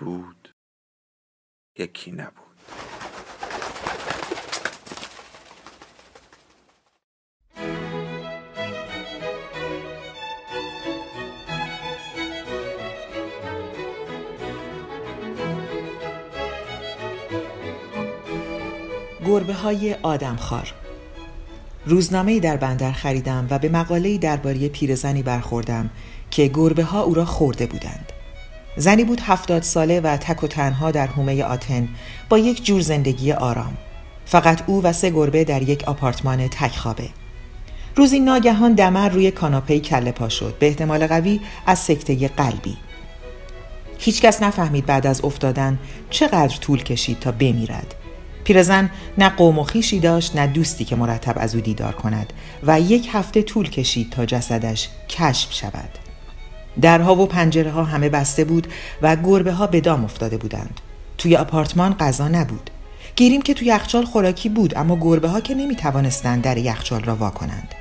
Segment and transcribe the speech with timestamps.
[0.00, 0.54] بود
[1.78, 2.34] یکی نبود.
[19.26, 20.74] گربه های آدمخوار.
[21.86, 25.90] روزنامه در بندر خریدم و به مقاله‌ای درباره پیرزنی برخوردم
[26.30, 28.09] که گربه ها او را خورده بودند.
[28.80, 31.88] زنی بود هفتاد ساله و تک و تنها در حومه آتن
[32.28, 33.76] با یک جور زندگی آرام.
[34.26, 37.08] فقط او و سه گربه در یک آپارتمان تک خوابه.
[37.96, 40.56] روزی ناگهان دمر روی کاناپه کله پا شد.
[40.58, 42.76] به احتمال قوی از سکته قلبی.
[43.98, 45.78] هیچکس نفهمید بعد از افتادن
[46.10, 47.94] چقدر طول کشید تا بمیرد.
[48.44, 52.80] پیرزن نه قوم و خیشی داشت نه دوستی که مرتب از او دیدار کند و
[52.80, 55.99] یک هفته طول کشید تا جسدش کشف شود.
[56.80, 58.66] درها و پنجره ها همه بسته بود
[59.02, 60.80] و گربه ها به دام افتاده بودند.
[61.18, 62.70] توی آپارتمان غذا نبود.
[63.16, 67.16] گیریم که توی یخچال خوراکی بود اما گربه ها که نمی توانستند در یخچال را
[67.16, 67.74] وا کنند.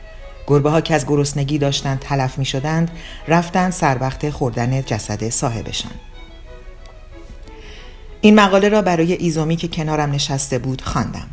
[0.47, 2.91] گربه ها که از گرسنگی داشتند تلف می شدند
[3.27, 5.91] رفتند سر وقت خوردن جسد صاحبشان.
[8.21, 11.27] این مقاله را برای ایزومی که کنارم نشسته بود خواندم.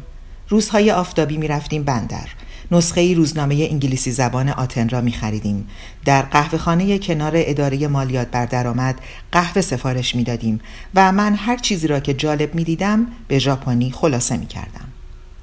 [0.48, 2.28] روزهای آفتابی می رفتیم بندر.
[2.70, 5.68] نسخه روزنامه انگلیسی زبان آتن را می خریدیم.
[6.04, 9.00] در قهوه خانه کنار اداره مالیات بر درآمد
[9.32, 10.60] قهوه سفارش می دادیم
[10.94, 14.88] و من هر چیزی را که جالب می دیدم به ژاپنی خلاصه می کردم.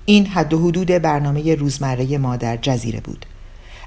[0.06, 3.26] این حد و حدود برنامه روزمره ما در جزیره بود.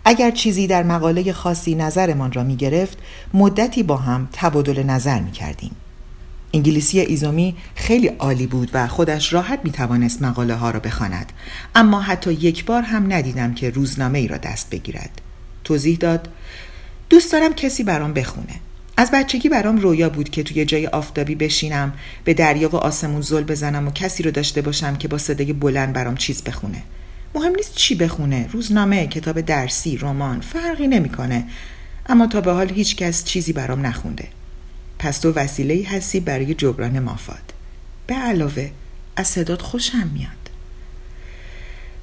[0.05, 2.99] اگر چیزی در مقاله خاصی نظرمان را می گرفت
[3.35, 5.71] مدتی با هم تبادل نظر می کردیم.
[6.55, 11.33] انگلیسی ایزومی خیلی عالی بود و خودش راحت می توانست مقاله ها را بخواند.
[11.75, 15.21] اما حتی یک بار هم ندیدم که روزنامه ای را دست بگیرد.
[15.65, 16.29] توضیح داد
[17.11, 18.55] دوست دارم کسی برام بخونه.
[18.97, 21.93] از بچگی برام رویا بود که توی جای آفتابی بشینم
[22.25, 25.93] به دریا و آسمون زل بزنم و کسی رو داشته باشم که با صدای بلند
[25.93, 26.83] برام چیز بخونه.
[27.35, 31.45] مهم نیست چی بخونه روزنامه کتاب درسی رمان فرقی نمی‌کنه.
[32.07, 34.29] اما تا به حال هیچ کس چیزی برام نخونده.
[35.07, 37.53] پس تو وسیله هستی برای جبران مافاد
[38.07, 38.71] به علاوه
[39.17, 40.31] از صدات خوشم میاد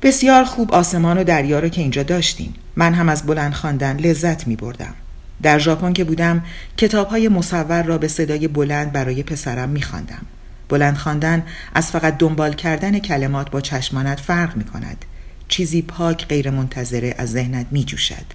[0.01, 4.47] بسیار خوب آسمان و دریا رو که اینجا داشتیم من هم از بلند خواندن لذت
[4.47, 4.93] می بردم
[5.41, 6.43] در ژاپن که بودم
[6.77, 10.25] کتاب های مصور را به صدای بلند برای پسرم می خواندم.
[10.69, 11.43] بلند خواندن
[11.73, 15.05] از فقط دنبال کردن کلمات با چشمانت فرق می کند.
[15.47, 18.25] چیزی پاک غیر منتظره از ذهنت می جوشد.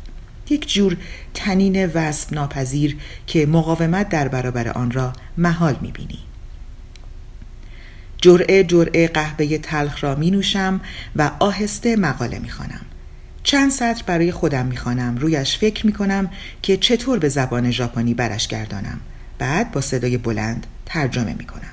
[0.51, 0.97] یک جور
[1.35, 6.19] تنین وصف ناپذیر که مقاومت در برابر آن را محال می‌بینی
[8.21, 10.81] جرعه جرعه قهوه تلخ را می نوشم
[11.17, 12.81] و آهسته مقاله می خانم.
[13.43, 15.17] چند سطر برای خودم می خانم.
[15.17, 16.31] رویش فکر می کنم
[16.63, 19.01] که چطور به زبان ژاپنی برش گردانم.
[19.39, 21.73] بعد با صدای بلند ترجمه می کنم.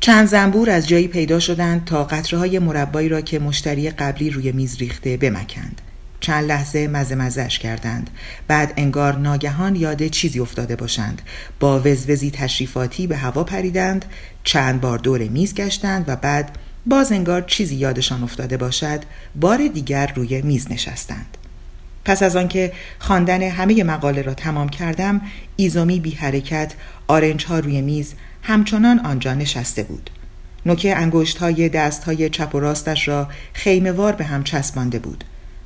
[0.00, 4.52] چند زنبور از جایی پیدا شدند تا قطره های مربایی را که مشتری قبلی روی
[4.52, 5.80] میز ریخته بمکند.
[6.24, 8.10] چند لحظه مزه مزش کردند.
[8.48, 11.22] بعد انگار ناگهان یاد چیزی افتاده باشند.
[11.60, 14.04] با وزوزی تشریفاتی به هوا پریدند
[14.44, 19.00] چند بار دور میز گشتند و بعد باز انگار چیزی یادشان افتاده باشد
[19.40, 21.36] بار دیگر روی میز نشستند.
[22.04, 25.20] پس از آنکه خواندن همه مقاله را تمام کردم
[25.56, 26.72] ایزومی بی حرکت
[27.06, 30.10] آرنج ها روی میز همچنان آنجا نشسته بود.
[30.66, 35.24] نوک انگشت های دست های چپ و راستش را خیموار به هم چسبانده بود.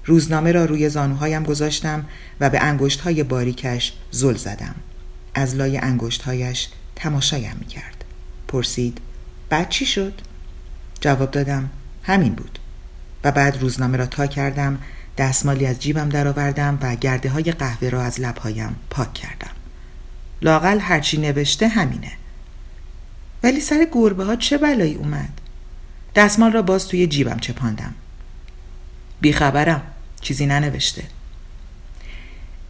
[0.09, 2.05] روزنامه را روی زانوهایم گذاشتم
[2.41, 2.61] و به
[3.05, 4.75] های باریکش زل زدم.
[5.35, 8.05] از لای انگشتهایش تماشایم می کرد
[8.49, 9.01] پرسید
[9.49, 10.13] بعد چی شد؟
[11.01, 11.71] جواب دادم
[12.03, 12.59] همین بود.
[13.25, 14.79] و بعد روزنامه را تا کردم
[15.19, 19.51] دستمالی از جیبم درآوردم و گرده های قهوه را از لبهایم پاک کردم.
[20.43, 22.13] لاقل هرچی نوشته همینه.
[23.43, 25.41] ولی سر گربه ها چه بلایی اومد؟
[26.15, 27.95] دستمال را باز توی جیبم چپاندم.
[29.21, 29.83] بیخبرم.
[30.29, 31.03] چیزی ننوشته.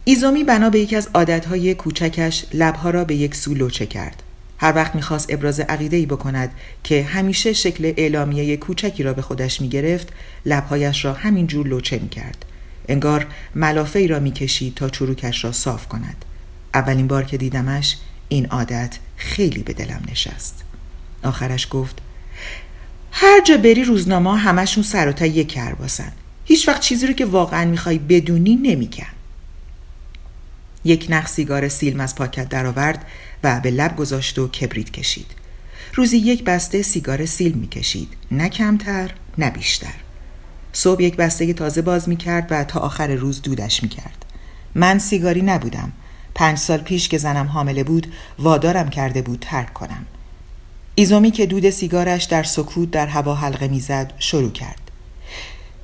[0.03, 4.23] ایزومی بنا به یکی از عادتهای کوچکش لبها را به یک سو لوچه کرد.
[4.57, 6.51] هر وقت می‌خواست ابراز عقیده ای بکند
[6.83, 10.07] که همیشه شکل اعلامیه کوچکی را به خودش می‌گرفت
[10.45, 12.45] لبهایش را همین جور لوچه می‌کرد.
[12.87, 16.25] انگار ملافه ای را می‌کشید تا چروکش را صاف کند.
[16.73, 17.97] اولین بار که دیدمش
[18.29, 20.63] این عادت خیلی به دلم نشست.
[21.23, 21.97] آخرش گفت
[23.11, 26.11] هر جا بری روزنامه همشون سر و یک کرباسن
[26.49, 29.05] هیچ وقت چیزی رو که واقعا می‌خوای بدونی نمیگن
[30.83, 33.05] یک نخ سیگار سیلم از پاکت درآورد
[33.43, 35.25] و به لب گذاشت و کبریت کشید.
[35.93, 38.09] روزی یک بسته سیگار سیلم می‌کشید.
[38.31, 39.93] نه کمتر نه بیشتر.
[40.73, 44.25] صبح یک بسته تازه باز می‌کرد و تا آخر روز دودش می‌کرد.
[44.75, 45.91] من سیگاری نبودم.
[46.35, 50.05] پنج سال پیش که زنم حامله بود وادارم کرده بود ترک کنم.
[50.95, 54.88] ایزومی که دود سیگارش در سکوت در هوا حلقه می‌زد شروع کرد.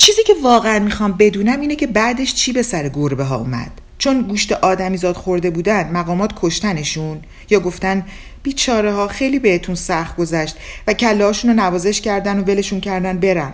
[0.05, 4.21] چیزی که واقعا می‌خوام بدونم اینه که بعدش چی به سر گربه ها اومد؟ چون
[4.21, 8.05] گوشت آدمیزاد خورده بودن مقامات کشتنشون یا گفتن
[8.43, 10.57] بیچاره ها خیلی بهتون سخت گذشت
[10.87, 13.53] و کله رو نوازش کردن و ولشون کردن برن.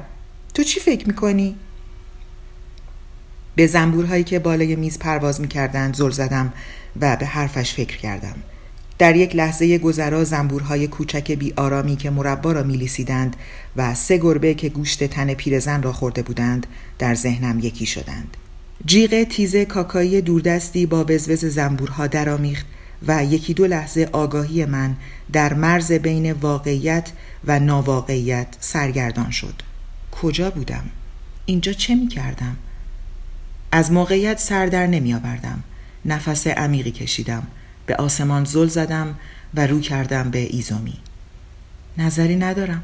[0.53, 1.55] تو چی فکر می‌کنی؟
[3.55, 6.53] به زنبورهایی که بالای میز پرواز می‌کردن زل زدم
[7.01, 8.35] و به حرفش فکر کردم.
[9.01, 13.35] در یک لحظه گذرا زنبورهای کوچک بی آرامی که مربا را میلیسیدند
[13.75, 16.67] و سه گربه که گوشت تن پیرزن را خورده بودند
[16.99, 18.37] در ذهنم یکی شدند
[18.85, 22.65] جیغ تیز کاکایی دوردستی با وزوز زنبورها درآمیخت
[23.07, 24.95] و یکی دو لحظه آگاهی من
[25.33, 27.11] در مرز بین واقعیت
[27.45, 29.61] و ناواقعیت سرگردان شد
[30.11, 30.83] کجا بودم؟
[31.45, 32.57] اینجا چه می کردم؟
[33.71, 35.63] از موقعیت سر در نمی آوردم
[36.05, 37.47] نفس عمیقی کشیدم
[37.91, 39.15] به آسمان زل زدم
[39.53, 40.97] و رو کردم به ایزومی.
[41.97, 42.83] نظری ندارم.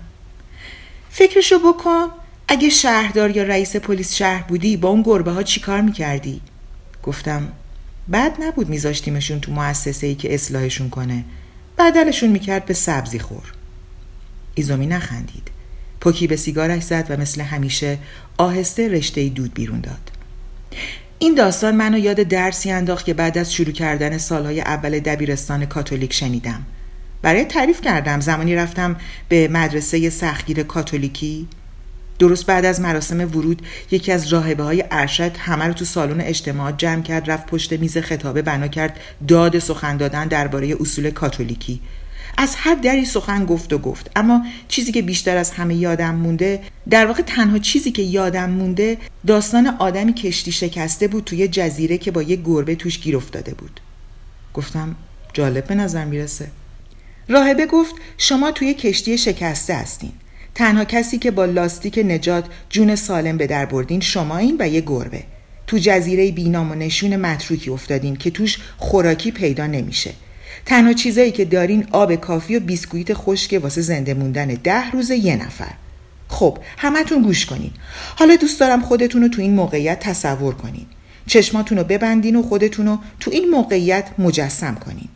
[1.09, 2.07] فکرشو بکن
[2.47, 6.41] اگه شهردار یا رئیس پلیس شهر بودی با اون گربه ها چی کار می‌کردی؟
[7.03, 7.51] گفتم
[8.13, 11.23] بد نبود میذاشتیمشون تو مؤسسه ای که اصلاحشون کنه.
[11.77, 13.53] بدلشون می‌کرد به سبزی خور.
[14.55, 15.47] ایزومی نخندید.
[16.01, 17.97] پوکی به سیگارش زد و مثل همیشه
[18.37, 20.11] آهسته رشته دود بیرون داد.
[21.19, 26.13] این داستان منو یاد درسی انداخت که بعد از شروع کردن سالهای اول دبیرستان کاتولیک
[26.13, 26.65] شنیدم.
[27.21, 28.95] برای تعریف کردم زمانی رفتم
[29.29, 31.47] به مدرسه سختگیر کاتولیکی.
[32.19, 33.61] درست بعد از مراسم ورود
[33.91, 37.97] یکی از راهبه های ارشد همه رو تو سالن اجتماع جمع کرد رفت پشت میز
[37.97, 41.81] خطابه بنا کرد داد سخن دادن درباره اصول کاتولیکی.
[42.37, 44.11] از هر دری سخن گفت و گفت.
[44.15, 48.97] اما چیزی که بیشتر از همه یادم مونده در واقع تنها چیزی که یادم مونده
[49.27, 53.79] داستان آدمی کشتی شکسته بود توی جزیره که با یه گربه توش گیر افتاده بود.
[54.53, 54.95] گفتم
[55.33, 56.47] جالب به نظر می‌رسه.
[57.29, 60.11] راهبه گفت شما توی کشتی شکسته هستین.
[60.55, 64.81] تنها کسی که با لاستیک نجات جون سالم به در بردین شما این و یه
[64.81, 65.23] گربه.
[65.67, 70.13] تو جزیره بینام و نشون متروکی افتادین که توش خوراکی پیدا نمیشه.
[70.67, 75.35] تنها چیزایی که دارین آب کافی و بیسکویت خشک واسه زنده موندن ده روز یه
[75.35, 75.71] نفر.
[76.27, 77.71] خب همتون گوش کنین.
[78.15, 80.85] حالا دوست دارم خودتون رو تو این موقعیت تصور کنین.
[81.27, 85.07] چشماتون رو ببندین و خودتون رو تو این موقعیت مجسم کنین.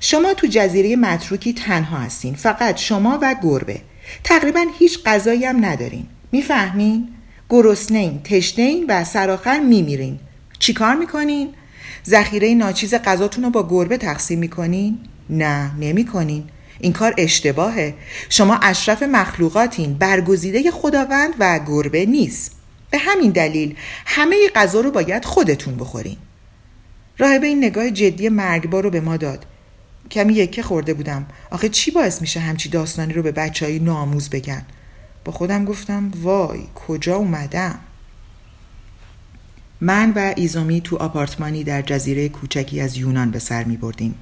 [0.00, 3.80] شما تو جزیره متروکی تنها هستین فقط شما و گربه.
[4.24, 6.06] تقریبا هیچ غذایی هم ندارین.
[6.32, 7.08] می‌فهمین؟
[7.50, 10.18] گرسنین تشنین و سرآخر میمیرین.
[10.58, 11.48] چیکار می‌کنین؟
[12.06, 14.98] ذخیره ناچیز غذاتون رو با گربه تقسیم می‌کنین؟
[15.30, 16.44] نه نمی‌کنین.
[16.80, 17.94] این کار اشتباهه.
[18.28, 22.52] شما اشرف مخلوقاتین برگزیده خداوند و گربه نیست.
[22.90, 26.16] به همین دلیل همه غذا رو باید خودتون بخورین.
[27.18, 29.46] راهبه این نگاه جدی مرگبار رو به ما داد.
[30.10, 31.26] کمی یکه خورده بودم.
[31.50, 34.62] آخه چی باعث میشه همچی داستانی رو به بچه های ناموز بگن؟
[35.24, 37.78] با خودم گفتم وای کجا اومدم؟
[39.80, 44.14] من و ایزومی تو آپارتمانی در جزیره کوچکی از یونان به سر می بردیم.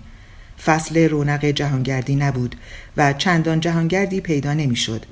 [0.65, 2.57] فصل رونق جهانگردی نبود
[2.97, 5.07] و چندان جهانگردی پیدا نمی‌شد.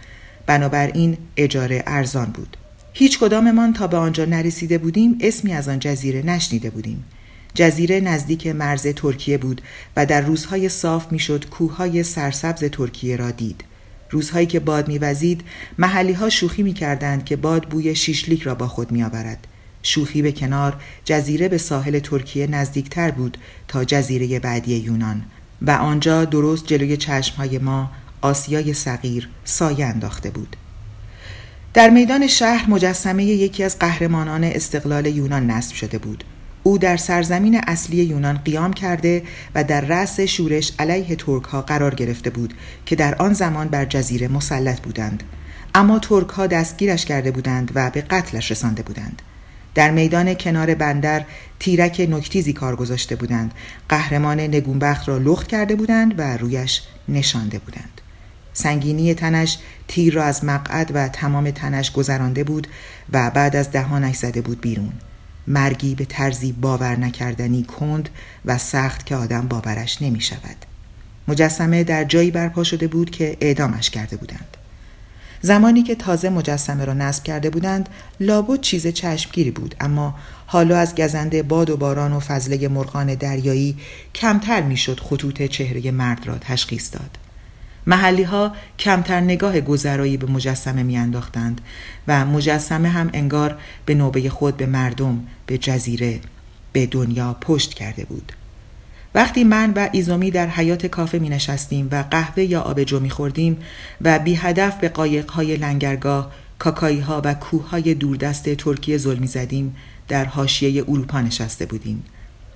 [0.47, 2.57] بنابراین اجاره ارزان بود.
[2.93, 7.05] هیچ کداممان تا به آنجا نرسیده بودیم اسمی از آن جزیره نشنیده بودیم.
[7.55, 9.63] جزیره نزدیک مرز ترکیه بود
[9.97, 13.65] و در روزهای صاف می‌شد کوههای سرسبز ترکیه را دید.
[14.11, 15.41] روزهایی که باد میوزید
[15.79, 19.47] محلی ها شوخی می‌کردند که باد بوی شیشلیک را با خود میآورد.
[19.87, 23.39] شوخی به کنار جزیره به ساحل ترکیه نزدیکتر بود
[23.69, 25.23] تا جزیره بعدی یونان
[25.63, 27.91] و آنجا درست جلوی چشمهای ما
[28.21, 30.57] آسیای صغیر سایه انداخته بود.
[31.75, 36.25] در میدان شهر مجسمه یکی از قهرمانان استقلال یونان نصب شده بود.
[36.63, 39.23] او در سرزمین اصلی یونان قیام کرده
[39.55, 42.55] و در رأس شورش علیه ترک ها قرار گرفته بود
[42.87, 45.23] که در آن زمان بر جزیره مسلط بودند.
[45.75, 49.23] اما ترک ها دستگیرش کرده بودند و به قتلش رسانده بودند.
[49.77, 51.25] در میدان کنار بندر
[51.61, 53.55] تیرک نکتیزی کار گذاشته بودند
[53.89, 58.01] قهرمان نگونبخت را لخت کرده بودند و رویش نشانده بودند
[58.53, 62.67] سنگینی تنش تیر را از مقعد و تمام تنش گذرانده بود
[63.13, 64.93] و بعد از دهانش زده بود بیرون
[65.47, 68.09] مرگی به طرزی باور نکردنی کند
[68.45, 70.57] و سخت که آدم باورش نمی شود.
[71.29, 74.56] مجسمه در جایی برپا شده بود که اعدامش کرده بودند.
[75.41, 77.89] زمانی که تازه مجسمه را نصب کرده بودند
[78.21, 80.15] لابد چیز چشمگیری بود اما
[80.47, 83.77] حالا از گزنده باد و باران و فضله مرغان دریایی
[84.15, 87.19] کمتر می‌شد خطوط چهره مرد را تشخیص داد.
[87.87, 91.61] محلی ها کمتر نگاه گذرایی به مجسمه میانداختند
[92.09, 96.21] و مجسمه هم انگار به نوبه خود به مردم به جزیره
[96.73, 98.33] به دنیا پشت کرده بود.
[99.17, 103.57] وقتی من و ایزومی در حیات کافه می نشستیم و قهوه یا آبجو می خوردیم
[104.01, 109.27] و بی هدف به قایق های لنگرگاه، کاکایی ها و کوه های دوردست ترکیه ظلمی
[109.27, 109.77] زدیم
[110.09, 112.05] در حاشیه اروپا نشسته بودیم.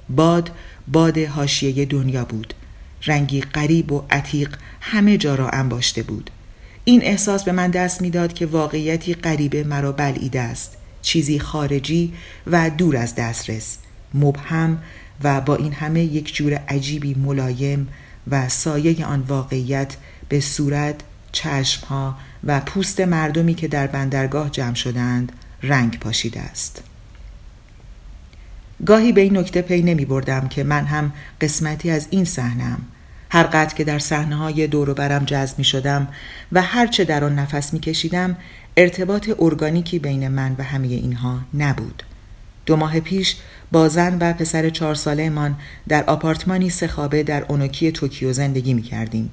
[0.09, 0.51] باد
[0.89, 2.55] باد حاشیه دنیا بود.
[3.07, 6.31] رنگی غریب و عتیق همه جا را انباشته بود.
[6.85, 10.77] این احساس به من دست می‌داد که واقعیتی غریبه مرا بلعیده است.
[11.03, 12.13] چیزی خارجی
[12.47, 13.79] و دور از دسترس.
[14.15, 14.79] مبهم
[15.25, 17.89] و با این همه یک جور عجیبی ملایم
[18.31, 19.97] و سایه آن واقعیت
[20.29, 21.01] به صورت
[21.33, 26.83] چشمها و پوست مردمی که در بندرگاه جمع شدند رنگ پاشیده است.
[28.87, 32.79] گاهی به این نکته پی نمی بردم که من هم قسمتی از این صحنم.
[33.31, 36.09] هر قد که در صحنه های دور و برم جذب می شدم
[36.53, 38.37] و هرچه در آن نفس می کشیدم
[38.77, 42.03] ارتباط ارگانیکی بین من و همه اینها نبود.
[42.67, 43.37] دو ماه پیش
[43.73, 45.55] با زن و پسر چهار ساله من
[45.89, 49.33] در آپارتمانی سخابه در اونوکی توکیو زندگی می کردیم.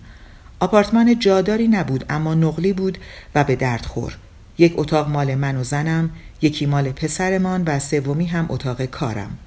[0.60, 2.98] آپارتمان جاداری نبود اما نقلی بود
[3.36, 4.18] و به درد خور.
[4.58, 6.10] یک اتاق مال من و زنم،
[6.42, 9.38] یکی مال پسرمان و سومی هم اتاق کارم.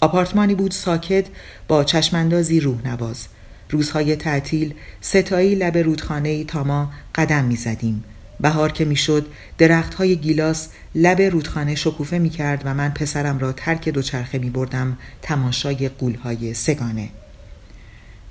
[0.00, 1.26] آپارتمانی بود ساکت
[1.68, 3.26] با چشماندازی روح نواز.
[3.70, 8.04] روزهای تعطیل ستایی لب رودخانه تا ما قدم می زدیم.
[8.42, 9.26] بهار که می‌شد
[9.58, 14.50] درخت های گیلاس لب رودخانه شکوفه می کرد و من پسرم را ترک دوچرخه می
[14.50, 17.08] بردم تماشای قول های سگانه.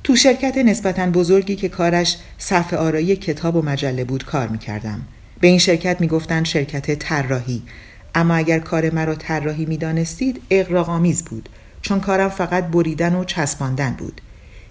[0.04, 5.02] تو شرکت نسبتا بزرگی که کارش صفحه آرایی کتاب و مجله بود کار می کردم.
[5.40, 7.62] به این شرکت می گفتن شرکت طراحی.
[8.16, 11.50] اما اگر کار مرا طراحی می دانستید اقراغامیز بود
[11.82, 14.22] چون کارم فقط بریدن و چسباندن بود.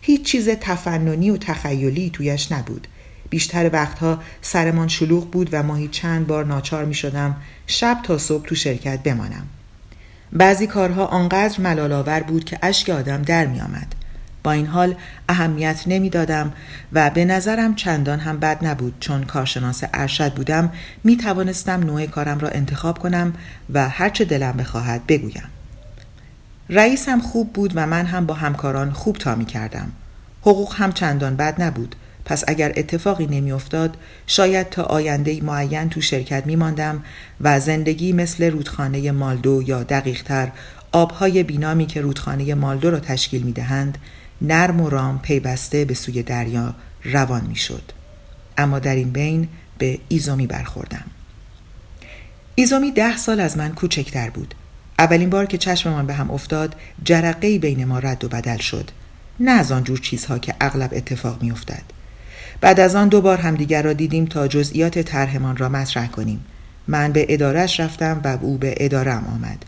[0.00, 2.88] هیچ چیز تفننی و تخیلی تویش نبود.
[3.30, 8.46] بیشتر وقتها سرمان شلوغ بود و ماهی چند بار ناچار می شدم شب تا صبح
[8.46, 9.46] تو شرکت بمانم.
[10.32, 13.94] بعضی کارها آنقدر ملال بود که اشک آدم در می آمد.
[14.42, 14.94] با این حال
[15.28, 16.52] اهمیت نمی‌دادم
[16.92, 20.72] و به نظرم چندان هم بد نبود چون کارشناس ارشد بودم
[21.04, 23.32] می توانستم نوع کارم را انتخاب کنم
[23.72, 25.48] و هرچه دلم بخواهد بگویم.
[26.70, 29.92] رئیسم خوب بود و من هم با همکاران خوب تا می کردم.
[30.40, 31.96] حقوق هم چندان بد نبود
[32.28, 37.04] پس اگر اتفاقی نمیافتاد شاید تا آینده معین تو شرکت میماندم
[37.40, 40.48] و زندگی مثل رودخانه مالدو یا دقیقتر
[40.92, 43.98] آبهای بینامی که رودخانه مالدو را تشکیل می‌دهند
[44.42, 47.92] نرم و رام پیوسته به سوی دریا روان می‌شد.
[48.58, 51.04] اما در این بین به ایزومی برخوردم.
[52.54, 54.54] ایزومی ده سال از من کوچکتر بود.
[54.98, 58.90] اولین بار که چشممان به هم افتاد جرقه بین ما رد و بدل شد.
[59.40, 61.97] نه از آنجور چیزها که اغلب اتفاق میافتد.
[62.60, 66.44] بعد از آن دو بار همدیگر را دیدیم تا جزئیات طرحمان را مطرح کنیم.
[66.88, 69.64] من به ادارش رفتم و او به ادارم آمد.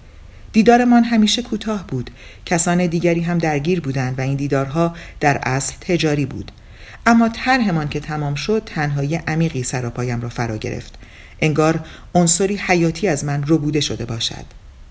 [0.52, 2.11] دیدارمان همیشه کوتاه بود.
[2.47, 6.52] کسان دیگری هم درگیر بودند و این دیدارها در اصل تجاری بود.
[7.06, 10.94] اما طرحمان که تمام شد تنهایی عمیقی سراپایم را فرا گرفت.
[11.40, 11.80] انگار
[12.14, 14.44] عنصری حیاتی از من ربوده شده باشد.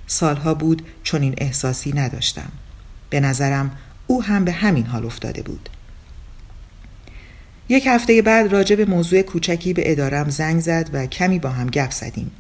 [0.07, 2.51] سالها بود چون این احساسی نداشتم.
[3.09, 3.71] به نظرم
[4.07, 5.69] او هم به همین حال افتاده بود.
[7.71, 11.67] یک هفته بعد راجع به موضوع کوچکی به ادارم زنگ زد و کمی با هم
[11.67, 12.31] گپ زدیم.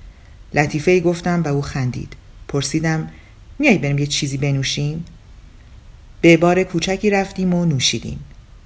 [0.53, 2.13] لطیفه گفتم و او خندید.
[2.47, 3.09] پرسیدم
[3.59, 5.05] میای بریم یه چیزی بنوشیم؟
[6.21, 8.19] به بار کوچکی رفتیم و نوشیدیم.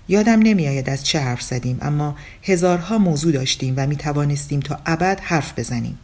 [0.07, 5.19] یادم نمیآید از چه حرف زدیم اما هزارها موضوع داشتیم و می توانستیم تا ابد
[5.19, 5.99] حرف بزنیم.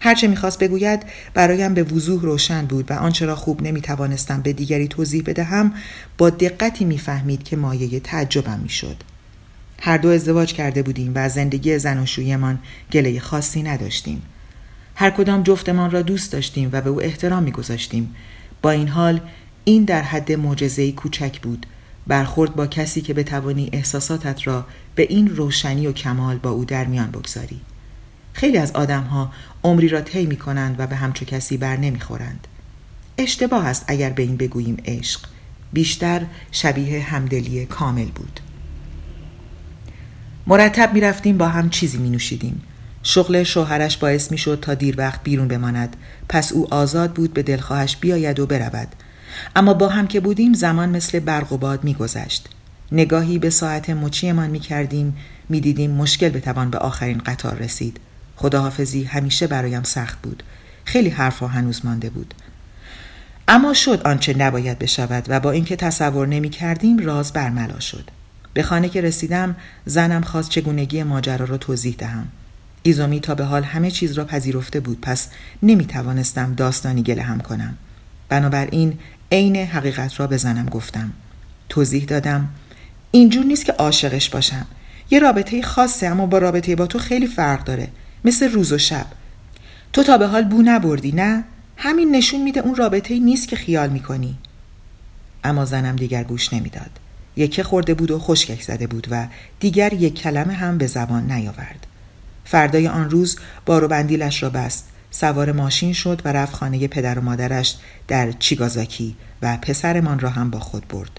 [0.00, 1.02] هرچه می‌خواست بگوید
[1.34, 5.74] برایم به وضوح روشن بود و آنچه را خوب نمی توانستم به دیگری توضیح بدهم
[6.18, 8.96] با دقتی می‌فهمید که مایه تعجبم می‌شد.
[9.84, 12.58] هر دو ازدواج کرده بودیم و زندگی زناشویمان
[12.92, 14.22] گله خاصی نداشتیم.
[14.94, 18.14] هر کدام جفتمان را دوست داشتیم و به او احترام میگذاشتیم.
[18.62, 19.20] با این حال
[19.64, 21.66] این در حد معجزه‌ای کوچک بود.
[22.06, 26.84] برخورد با کسی که بتوانی احساساتت را به این روشنی و کمال با او در
[26.84, 27.60] میان بگذاری.
[28.32, 29.32] خیلی از آدمها
[29.64, 32.46] عمری را طی می کنند و به همچو کسی بر نمی‌خورند.
[33.18, 35.20] اشتباه است اگر به این بگوییم عشق.
[35.72, 36.22] بیشتر
[36.52, 38.40] شبیه همدلی کامل بود.
[40.46, 42.62] مرتب می رفتیم با هم چیزی می نوشیدیم.
[43.02, 45.96] شغل شوهرش باعث می شد تا دیر وقت بیرون بماند.
[46.28, 48.88] پس او آزاد بود به دلخواهش بیاید و برود.
[49.56, 52.48] اما با هم که بودیم زمان مثل برق و باد میگذشت.
[52.92, 55.16] نگاهی به ساعت مچیمان می کردیم
[55.48, 58.00] می دیدیم مشکل بتوان به آخرین قطار رسید.
[58.36, 60.42] خداحافظی همیشه برایم سخت بود.
[60.84, 62.34] خیلی حرفها هنوز مانده بود.
[63.48, 68.10] اما شد آنچه نباید بشود و با اینکه تصور نمی کردیم راز برملا شد.
[68.54, 69.56] به خانه که رسیدم
[69.86, 72.28] زنم خواست چگونگی ماجرا را توضیح دهم.
[72.82, 75.28] ایزومی تا به حال همه چیز را پذیرفته بود پس
[75.62, 77.74] نمی توانستم داستانی گله هم کنم.
[78.28, 78.98] بنابراین
[79.32, 81.12] عین حقیقت را به زنم گفتم.
[81.68, 82.48] توضیح دادم
[83.10, 84.66] اینجور نیست که عاشقش باشم.
[85.10, 87.88] یه رابطه خاصه اما با رابطه با تو خیلی فرق داره.
[88.24, 89.06] مثل روز و شب.
[89.92, 91.44] تو تا به حال بو نبردی نه؟
[91.76, 94.38] همین نشون میده اون رابطه نیست که خیال می‌کنی.
[95.44, 96.90] اما زنم دیگر گوش نمی‌داد.
[97.36, 99.26] یکه خورده بود و خشکک زده بود و
[99.60, 101.86] دیگر یک کلمه هم به زبان نیاورد.
[102.44, 103.36] فردای آن روز
[103.66, 104.88] بارو بندیلش را بست.
[105.10, 107.76] سوار ماشین شد و رفت خانه پدر و مادرش
[108.08, 111.10] در چیگازاکی و پسرمان را هم با خود برد.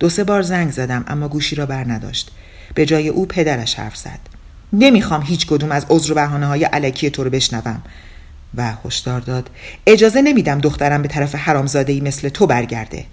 [0.00, 2.30] دو سه بار زنگ زدم اما گوشی را بر نداشت.
[2.74, 4.18] به جای او پدرش حرف زد.
[4.72, 7.82] نمی‌خوام هیچ کدوم از عذر و بهانه های علکی تو رو بشنوم.
[8.54, 9.50] و هشدار داد.
[9.86, 13.04] اجازه نمیدم دخترم به طرف حرامزاده ای مثل تو برگرده.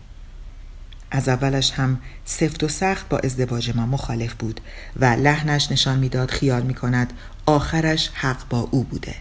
[1.16, 4.62] از اولش هم سفت و سخت با ازدواج ما مخالف بود
[5.00, 7.14] و لحنش نشان می‌داد خیال می کند
[7.46, 9.16] آخرش حق با او بوده.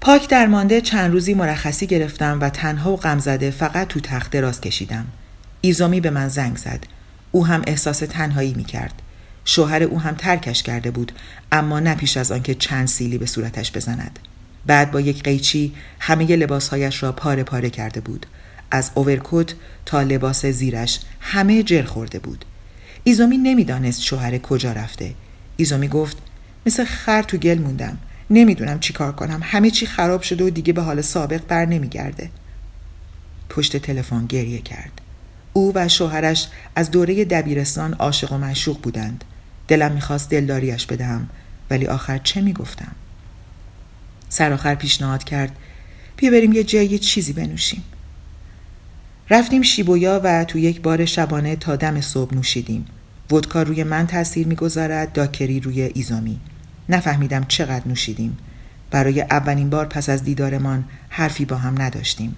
[0.00, 5.06] پاک درمانده چند روزی مرخصی گرفتم و تنها و غمزده فقط تو تخت دراز کشیدم.
[5.60, 6.84] ایزومی به من زنگ زد.
[7.32, 9.02] او هم احساس تنهایی می کرد
[9.44, 11.12] شوهر او هم ترکش کرده بود
[11.52, 14.18] اما نه پیش از آنکه چند سیلی به صورتش بزند.
[14.66, 18.26] بعد با یک قیچی همه لباسهایش را پاره پاره کرده بود.
[18.74, 19.54] از اوورکوت
[19.86, 22.44] تا لباس زیرش همه جر خورده بود.
[23.04, 25.14] ایزومی نمی‌دانست شوهر کجا رفته.
[25.56, 26.16] ایزومی گفت
[26.66, 27.98] مثل خر تو گل موندم.
[28.30, 29.40] نمی‌دونم چی کار کنم.
[29.42, 32.30] همه چی خراب شده و دیگه به حال سابق بر نمیگرده.
[33.48, 35.00] پشت تلفن گریه کرد.
[35.52, 39.24] او و شوهرش از دوره دبیرستان عاشق و معشوق بودند.
[39.68, 41.28] دلم می‌خواست دلداریش بدهم
[41.70, 42.92] ولی آخر چه می‌گفتم؟
[44.28, 45.56] سرآخر پیشنهاد کرد
[46.16, 47.84] بیا بریم یه جای یه چیزی بنوشیم.
[49.32, 52.86] رفتیم شیبویا و تو یک بار شبانه تا دم صبح نوشیدیم.
[53.30, 56.40] ودکا روی من تاثیر می‌گذارد داکری روی ایزامی.
[56.88, 58.36] نفهمیدم چقدر نوشیدیم.
[58.90, 62.36] برای اولین بار پس از دیدارمان حرفی با هم نداشتیم.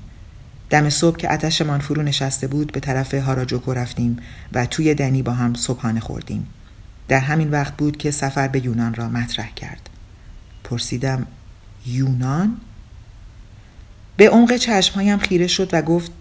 [0.70, 4.18] دم صبح که اتشمان فرو نشسته بود به طرف هاراجوکو رفتیم
[4.52, 6.46] و توی دنی با هم صبحانه خوردیم.
[7.08, 9.90] در همین وقت بود که سفر به یونان را مطرح کرد.
[10.64, 11.26] پرسیدم
[11.86, 12.56] یونان؟
[14.16, 16.12] به عمق چشمهایم خیره شد و گفت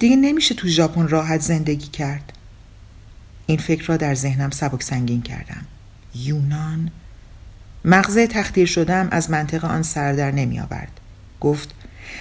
[0.00, 2.32] دیگه نمیشه تو ژاپن راحت زندگی کرد.
[3.46, 5.64] این فکر را در ذهنم سبک سنگین کردم.
[6.14, 6.90] یونان.
[7.84, 11.00] مغز تختیر شدم از منطق آن سر در نمی آورد
[11.40, 11.74] گفت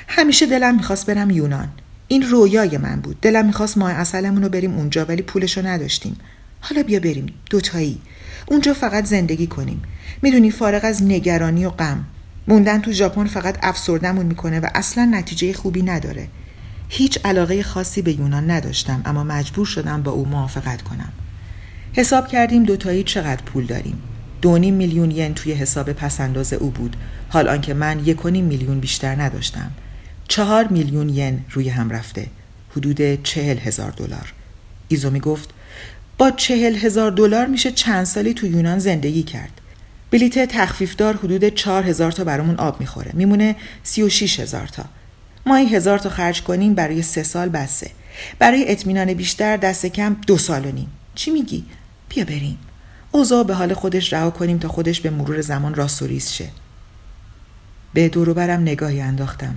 [0.08, 1.70] همیشه دلم می‌خواست برم یونان.
[2.08, 3.22] این رویای من بود.
[3.22, 6.18] دلم می‌خواست ماه اصلمون رو بریم اونجا ولی پولشو نداشتیم.
[6.62, 7.34] حالا بیا بریم.
[7.50, 8.02] دوتایی.
[8.48, 9.82] اونجا فقط زندگی کنیم.
[10.22, 12.06] می‌دونی فارغ از نگرانی و غم.
[12.48, 16.28] موندن تو ژاپن فقط افسردمون می‌کنه و اصلا نتیجه خوبی نداره.
[16.90, 21.12] هیچ علاقه خاصی به یونان نداشتم اما مجبور شدم با او موافقت کنم.
[21.94, 24.02] حساب کردیم دوتایی چقدر پول داریم؟
[24.42, 26.96] دو میلیون ین توی حساب پسنداز او بود.
[27.30, 29.72] حال آنکه من یک میلیون بیشتر نداشتم.
[30.28, 32.28] چهار میلیون ین روی هم رفته.
[32.72, 34.34] حدود چهل هزار دلار.
[34.88, 35.50] ایزومی گفت
[36.18, 39.62] با چهل هزار دلار میشه چند سالی تو یونان زندگی کرد.
[40.12, 43.12] بلیت تخفیفدار حدود چهار هزار تا برامون آب می‌خوره.
[43.14, 44.86] میمونه سی و شیش هزار تا.
[45.50, 47.92] ماهی هزار تا خرج کنیم برای سه سال بسه.
[48.40, 50.90] برای اطمینان بیشتر دست کم دو سال و نیم.
[51.16, 51.66] چی میگی؟
[52.10, 52.58] بیا بریم.
[53.12, 56.50] اوضاع به حال خودش رها کنیم تا خودش به مرور زمان راستوریز شه.
[57.94, 59.56] به دوروبرم نگاهی انداختم.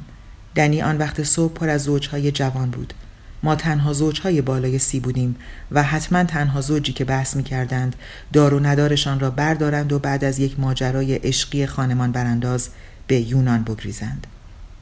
[0.54, 2.94] دنی آن وقت صبح پر از زوجهای جوان بود.
[3.42, 5.36] ما تنها زوجهای بالای سی بودیم
[5.70, 7.96] و حتما تنها زوجی که بحث می کردند
[8.32, 12.68] دار و ندارشان را بردارند و بعد از یک ماجرای عشقی خانمان برانداز
[13.06, 14.26] به یونان بگریزند.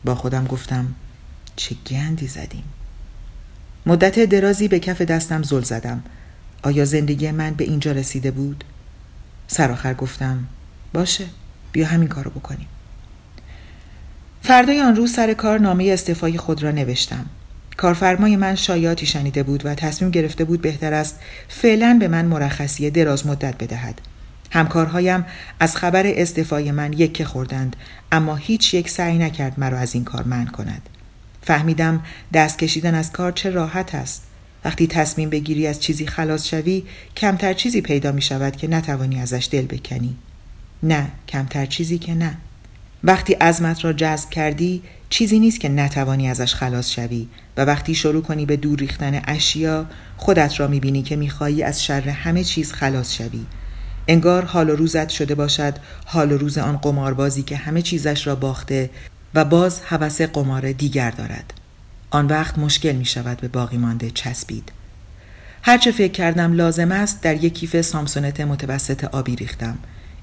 [0.05, 0.95] با خودم گفتم
[1.57, 2.65] چه گندی زدیم.
[3.87, 6.03] مدت درازی به کف دستم زل زدم.
[6.63, 8.65] آیا زندگی من به اینجا رسیده بود؟
[9.47, 10.47] سرآخر گفتم
[10.93, 11.25] باشه
[11.73, 12.67] بیا همین کارو بکنیم.
[14.43, 17.27] فردای آن روز سر کار نامه استعفای خود را نوشتم.
[17.77, 22.91] کارفرمای من شایاتی شنیده بود و تصمیم گرفته بود بهتر است فعلا به من مرخصی
[22.91, 24.01] دراز مدت بدهد.
[24.51, 25.25] همکارهایم
[25.61, 27.77] از خبر استعفای من یکه خوردند
[28.13, 30.89] اما هیچ یک سعی نکرد مرا از این کار من کند.
[31.43, 34.23] فهمیدم دست کشیدن از کار چه راحت است.
[34.65, 36.85] وقتی تصمیم بگیری از چیزی خلاص شوی
[37.17, 40.17] کمتر چیزی پیدا می شود که نتوانی ازش دل بکنی.
[40.83, 42.37] نه کمتر چیزی که نه.
[43.05, 48.23] وقتی عزمت را جذب کردی چیزی نیست که نتوانی ازش خلاص شوی و وقتی شروع
[48.23, 49.87] کنی به دور ریختن اشیا
[50.17, 53.45] خودت را می‌بینی که می‌خواهی از شر همه چیز خلاص شوی.
[54.11, 55.75] انگار حال و روزت شده باشد.
[56.07, 58.91] حال و روز آن قماربازی که همه چیزش را باخته
[59.35, 61.53] و باز هوس قمار دیگر دارد.
[62.11, 64.73] آن وقت مشکل می شود به باقی مانده چسبید.
[65.63, 69.79] هرچه فکر کردم لازم است در یک کیف سامسونت متوسط آبی ریختم.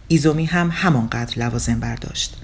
[0.08, 2.38] ایزومی هم همانقدر لوازم برداشت.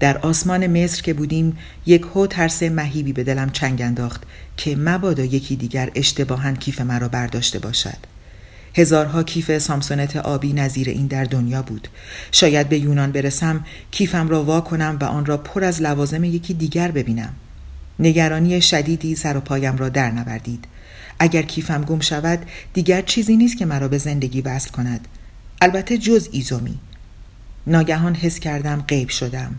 [0.00, 4.22] در آسمان مصر که بودیم یک هو ترس مهیبی به دلم چنگ انداخت
[4.56, 8.17] که مبادا یکی دیگر اشتباها کیف مرا برداشته باشد.
[8.78, 11.88] هزارها کیف سامسونت آبی نظیر این در دنیا بود.
[12.32, 16.54] شاید به یونان برسم کیفم را وا کنم و آن را پر از لوازم یکی
[16.54, 17.34] دیگر ببینم.
[17.98, 20.64] نگرانی شدیدی سر و پایم را در نوردید
[21.18, 22.38] اگر کیفم گم شود
[22.72, 25.08] دیگر چیزی نیست که مرا به زندگی وصل کند.
[25.60, 26.78] البته جز ایزومی.
[27.66, 29.54] ناگهان حس کردم غیب شدم.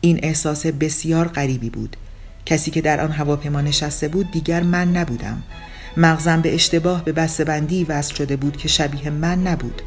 [0.00, 1.96] این احساس بسیار غریبی بود.
[2.46, 5.42] کسی که در آن هواپیما نشسته بود دیگر من نبودم.
[5.96, 7.12] مغزم به اشتباه به
[7.46, 9.82] بندی وصل شده بود که شبیه من نبود.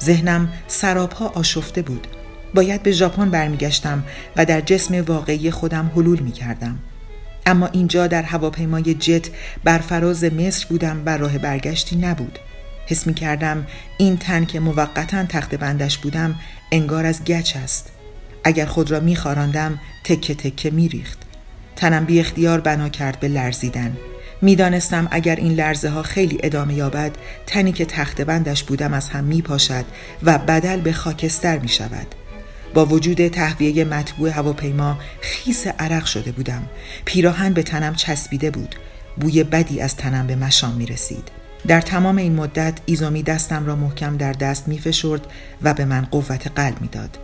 [0.00, 2.06] ذهنم سرابها آشفته بود.
[2.54, 4.04] باید به ژاپن برمیگشتم
[4.36, 6.78] و در جسم واقعی خودم حلول می کردم.
[7.46, 9.28] اما اینجا در هواپیمای جت
[9.64, 12.38] بر فراز مصر بودم و راه برگشتی نبود.
[12.86, 13.66] حس می کردم
[13.98, 16.34] این تن که موقتا تخت بندش بودم
[16.72, 17.88] انگار از گچ است.
[18.44, 21.18] اگر خود را می خاراندم تکه تکه می ریخت
[21.76, 23.96] تنم بی اختیار بنا کرد به لرزیدن.
[24.42, 27.12] می‌دانستم اگر این لرزه ها خیلی ادامه یابد
[27.46, 29.84] تنی که تخت بندش بودم از هم می پاشد
[30.22, 32.06] و بدل به خاکستر می شود
[32.74, 36.62] با وجود تهویه مطبوع هواپیما خیس عرق شده بودم.
[37.04, 38.74] پیراهن به تنم چسبیده بود.
[39.20, 41.28] بوی بدی از تنم به مشام می رسید
[41.66, 45.26] در تمام این مدت ایزومی دستم را محکم در دست می فشرد
[45.62, 47.18] و به من قوت قلب می داد.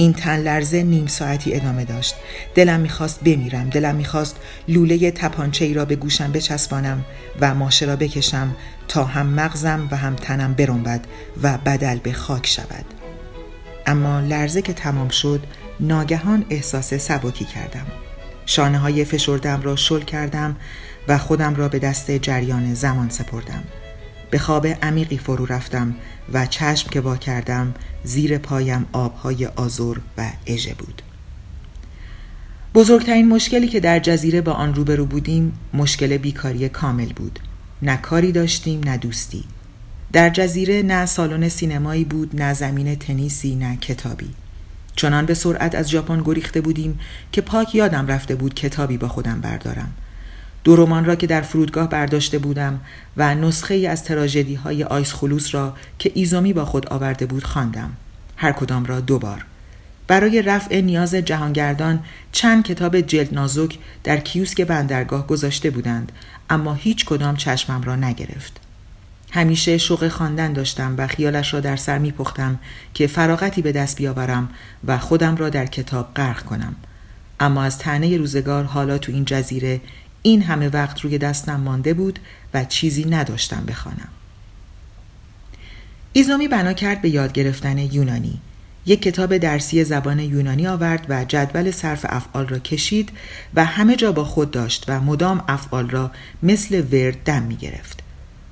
[0.00, 2.14] این تن لرزه نیم ساعتی ادامه داشت.
[2.54, 4.36] دلم می‌خواست بمیرم دلم می‌خواست
[4.68, 7.04] لوله تپانچه ای را به گوشم بچسبانم
[7.40, 8.56] و ماشه را بکشم
[8.88, 11.04] تا هم مغزم و هم تنم برنبد
[11.42, 12.84] و بدل به خاک شود.
[13.86, 15.46] اما لرزه که تمام شد
[15.80, 17.86] ناگهان احساس سبکی کردم.
[18.46, 20.56] شانه های فشردم را شل کردم
[21.08, 23.62] و خودم را به دست جریان زمان سپردم.
[24.30, 25.94] به خواب عمیقی فرو رفتم
[26.32, 31.02] و چشم که وا کردم زیر پایم آبهای آزور و اژه بود.
[32.74, 37.38] بزرگترین مشکلی که در جزیره با آن روبرو بودیم مشکل بیکاری کامل بود.
[37.82, 39.44] نه کاری داشتیم نه دوستی.
[40.12, 44.30] در جزیره نه سالن سینمایی بود نه زمین تنیسی نه کتابی.
[44.96, 46.98] چنان به سرعت از ژاپن گریخته بودیم
[47.32, 49.92] که پاک یادم رفته بود کتابی با خودم بردارم.
[50.64, 52.80] دو رمان را که در فرودگاه برداشته بودم
[53.16, 57.44] و نسخه ای از تراژدی های آیس خلوص را که ایزومی با خود آورده بود
[57.44, 57.92] خواندم.
[58.36, 59.44] هر کدام را دو بار.
[60.06, 62.00] برای رفع نیاز جهانگردان
[62.32, 66.12] چند کتاب جلد نازک در کیوسک بندرگاه گذاشته بودند
[66.50, 68.60] اما هیچ کدام چشمم را نگرفت.
[69.30, 72.58] همیشه شوق خواندن داشتم و خیالش را در سر می پختم
[72.94, 74.48] که فراغتی به دست بیاورم
[74.84, 76.76] و خودم را در کتاب غرق کنم.
[77.40, 79.80] اما از تنه روزگار حالا تو این جزیره
[80.22, 82.18] این همه وقت روی دستم مانده بود
[82.54, 84.08] و چیزی نداشتم بخوانم.
[86.12, 88.40] ایزومی بنا کرد به یاد گرفتن یونانی.
[88.86, 93.10] یک کتاب درسی زبان یونانی آورد و جدول صرف افعال را کشید
[93.54, 96.10] و همه جا با خود داشت و مدام افعال را
[96.42, 98.02] مثل ورد دم می گرفت.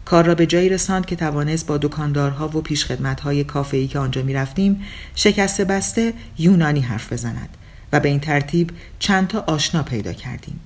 [0.04, 4.35] کار را به جایی رساند که توانست با دکاندارها و پیشخدمتهای کافه‌ای که آنجا می
[4.35, 7.48] رفتیم شکسته بسته یونانی حرف بزند
[7.92, 10.61] و به این ترتیب چند تا آشنا پیدا کردیم.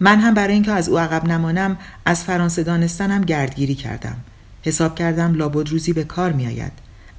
[0.00, 4.16] من هم برای اینکه از او عقب نمانم از فرانسه دانستنم گردگیری کردم.
[4.62, 6.72] حساب کردم لابد روزی به کار می آید.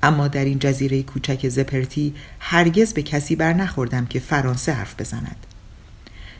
[0.03, 5.45] اما در این جزیره کوچک زپرتی هرگز به کسی بر نخوردم که فرانسه حرف بزند.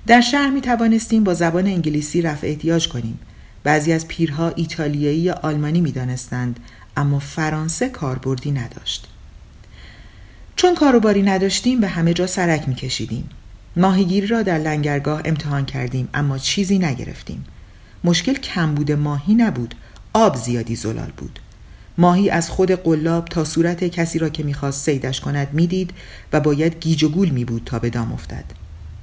[0.08, 3.20] در شهر می توانستیم با زبان انگلیسی رفع احتیاج کنیم.
[3.64, 6.60] بعضی از پیرها ایتالیایی یا آلمانی می دانستند
[6.98, 9.08] اما فرانسه کاربردی نداشت.
[10.56, 13.30] چون کاروباری نداشتیم به همه جا سرک می کشیدیم
[13.80, 17.44] ماهیگیری را در لنگرگاه امتحان کردیم اما چیزی نگرفتیم.
[18.04, 19.76] مشکل کمبود ماهی نبود.
[20.14, 21.40] آب زیادی زلال بود.
[21.98, 25.92] ماهی از خود قلاب تا صورت کسی را که می‌خواست سیدش کند می‌دید
[26.34, 28.46] و باید گیج و گول می بود تا به دام افتد.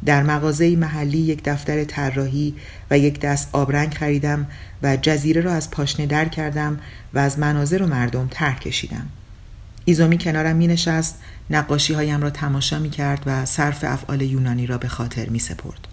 [0.05, 2.55] در مغازه محلی یک دفتر طراحی
[2.91, 4.47] و یک دست آبرنگ خریدم
[4.83, 6.81] و جزیره را از پاشنه در کردم
[7.15, 9.07] و از مناظر و مردم ترک کشیدم.
[9.89, 11.19] ایزومی کنارم می نشست
[11.51, 15.89] نقاشی هایم را تماشا می کرد و صرف افعال یونانی را به خاطر می سپرد.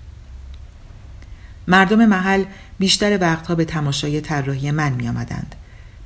[1.67, 2.43] مردم محل
[2.79, 5.55] بیشتر وقتها به تماشای طراحی من می آمدند.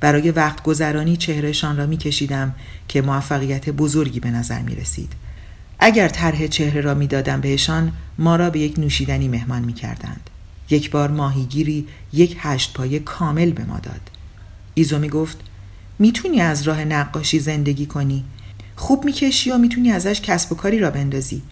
[0.00, 2.54] برای وقت گذرانی چهرهشان را میکشیدم
[2.88, 5.12] که موفقیت بزرگی به نظر می رسید.
[5.78, 10.30] اگر طرح چهره را می‌دادم بهشان ما را به یک نوشیدنی مهمان می کردند.
[10.70, 14.10] یک بار ماهیگیری یک هشت پایه کامل به ما داد.
[14.74, 15.47] ایزو می گفت
[15.98, 18.24] می‌تونی از راه نقاشی زندگی کنی؟
[18.76, 21.42] خوب می‌کشی و می‌تونی ازش کسب و کاری را بندازی؟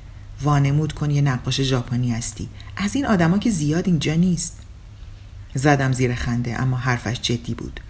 [0.42, 2.48] وانمود کن یه نقاش ژاپنی هستی.
[2.76, 4.60] از این آدما که زیاد اینجا نیست.
[5.54, 7.80] زدم زیر خنده اما حرفش جدی بود.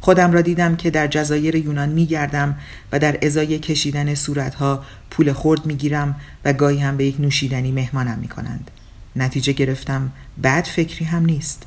[0.00, 2.58] خودم را دیدم که در جزایر یونان میگردم
[2.92, 8.18] و در ازای کشیدن صورتها پول خورد می‌گیرم و گاهی هم به یک نوشیدنی مهمانم
[8.18, 8.70] می‌کنند.
[9.16, 11.62] نتیجه گرفتم بد فکری هم نیست.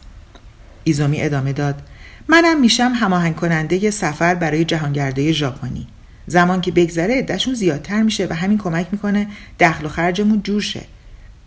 [0.84, 1.82] ایزومی ادامه داد.
[2.28, 5.88] منم میشم هماهنگ کننده سفر برای جهانگرده ژاپنی.
[6.28, 9.28] زمان که بگذره عدهشون زیادتر میشه و همین کمک می‌کنه
[9.60, 10.82] دخل و خرجمون جور شه.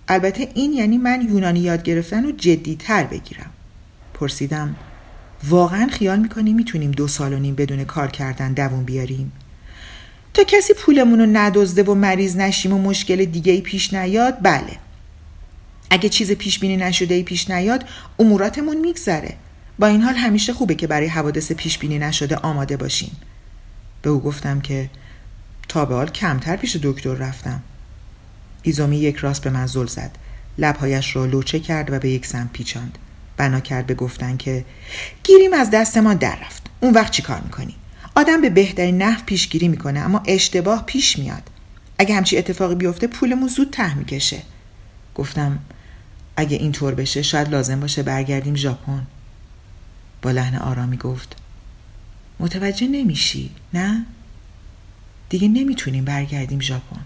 [0.09, 3.51] البته این یعنی من یونانی یاد گرفتن رو جدیتر بگیرم.
[4.15, 4.77] پرسیدم
[5.49, 9.33] واقعا خیال می‌کنی می‌تونیم دو سال و نیم بدون کار کردن دوون بیاریم؟
[10.35, 14.77] تا کسی پولمون رو ندزده و مریض نشیم و مشکل دیگه ای پیش نیاد بله.
[15.91, 17.85] اگه چیز پیش بینی نشده ای پیش نیاد
[18.19, 19.35] اموراتمون میگذره.
[19.81, 23.17] با این حال همیشه خوبه که برای حوادث پیش بینی نشده آماده باشیم
[24.03, 24.91] به او گفتم که
[25.69, 27.63] تا به حال کمتر پیش دکتر رفتم.
[28.63, 30.11] ایزومی یک راست به من زل زد.
[30.59, 32.99] لبهایش را لوچه کرد و به یک سم پیچاند.
[33.37, 34.65] بنا کرد به گفتن که
[35.23, 36.63] گیریم از دست ما در رفت.
[36.81, 37.75] اون وقت چی کار می‌کنی؟
[38.15, 41.43] آدم به بهترین نحو پیشگیری می‌کنه اما اشتباه پیش میاد.
[41.99, 44.43] اگه همچی اتفاقی بیفته پولمون زود ته می‌کشه.
[45.15, 45.59] گفتم
[46.37, 49.07] اگه اینطور بشه شاید لازم باشه برگردیم ژاپن.
[50.23, 51.37] با لحن آرامی گفت
[52.41, 54.07] متوجه نمیشی نه
[55.29, 57.01] دیگه نمی‌تونیم برگردیم ژاپن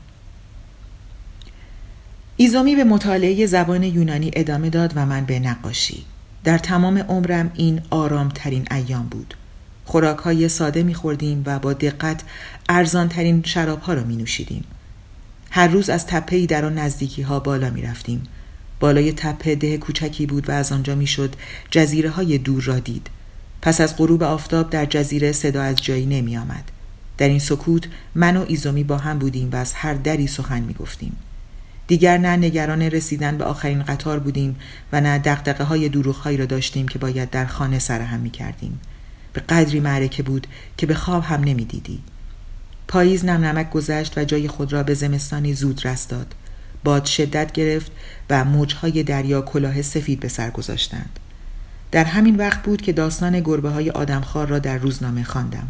[2.37, 6.05] ایزومی به مطالعه زبان یونانی ادامه داد و من به نقاشی
[6.45, 9.35] در تمام عمرم این آرامترین ایام بود
[9.85, 12.23] خوراک های ساده میخوردیم و با دقت
[12.69, 14.65] ارزانترین شراب ها را می نوشیدیم.
[15.51, 18.23] هر روز از تپهی در آن نزدیکی ها بالا می رفتیم.
[18.81, 21.35] بالای تپه ده کوچکی بود و از آنجا می‌شد
[21.71, 23.07] جزیره های دور را دید.
[23.63, 26.65] پس از غروب آفتاب در جزیره صدا از جایی نمی آمد.
[27.19, 27.85] در این سکوت
[28.15, 31.17] من و ایزومی با هم بودیم و از هر دری سخن می گفتیم.
[31.87, 34.57] دیگر نه نگران رسیدن به آخرین قطار بودیم
[34.93, 35.87] و نه دقدقه های
[36.25, 38.81] هایی را داشتیم که باید در خانه سرهم می کردیم.
[39.33, 42.01] به قدری معرکه بود که به خواب هم نمی دیدی.
[42.89, 46.35] پاییز نم نمک گذشت و جای خود را به زمستانی زود رست داد.
[46.85, 47.93] باد شدت گرفت
[48.31, 51.19] و موجهای دریا کلاه سفید به سر گذاشتند.
[51.91, 55.69] در همین وقت بود که داستان گربه های آدمخوار را در روزنامه خواندم.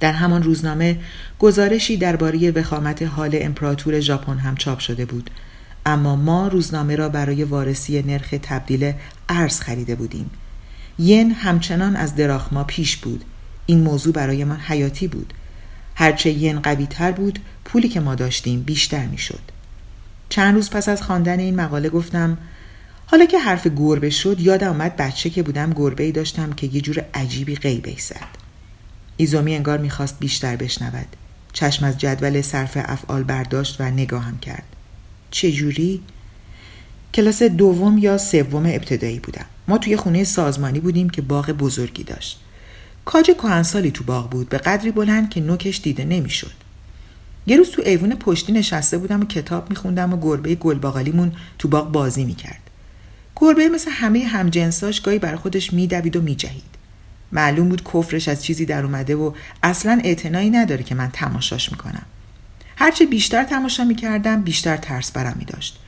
[0.00, 0.98] در همان روزنامه
[1.38, 5.30] گزارشی درباره وخامت حال امپراتور ژاپن هم چاپ شده بود
[5.86, 8.92] اما ما روزنامه را برای وارسی نرخ تبدیل
[9.28, 10.30] ارز خریده بودیم
[10.98, 13.24] ین همچنان از دراخما پیش بود
[13.66, 15.34] این موضوع برای من حیاتی بود
[15.94, 19.40] هرچه ین قوی تر بود پولی که ما داشتیم بیشتر می شد.
[20.30, 22.38] چند روز پس از خواندن این مقاله گفتم
[23.06, 26.80] حالا که حرف گربه شد یادم آمد بچه که بودم گربه ای داشتم که یه
[26.80, 28.40] جور عجیبی غیبه زد.
[29.16, 31.06] ایزومی انگار می‌خواست بیشتر بشنود.
[31.52, 34.64] چشم از جدول صرف افعال برداشت و نگاهم کرد.
[35.30, 36.02] چه جوری؟
[37.14, 39.46] کلاس دوم یا سوم ابتدایی بودم.
[39.68, 42.40] ما توی خونه سازمانی بودیم که باغ بزرگی داشت.
[43.04, 46.52] کاج کهنسالی تو باغ بود به قدری بلند که نوکش دیده نمی‌شد.
[47.46, 51.92] یه روز تو ایوون پشتی نشسته بودم و کتاب میخوندم و گربه گلباغالیمون تو باغ
[51.92, 52.60] بازی می‌کرد.
[53.36, 56.62] گربه مثل همه همجنساش گاهی بر خودش میدوید و میجهید.
[57.32, 62.06] معلوم بود کفرش از چیزی در اومده و اصلا اعتنایی نداره که من تماشاش می‌کنم.
[62.76, 65.78] هرچه بیشتر تماشا می‌کردم بیشتر ترس برم میداشت.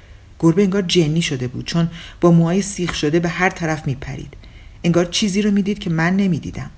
[0.40, 4.34] گربه انگار جنی شده بود چون با موهای سیخ شده به هر طرف میپرید.
[4.84, 6.70] انگار چیزی رو می‌دید که من نمی‌دیدم.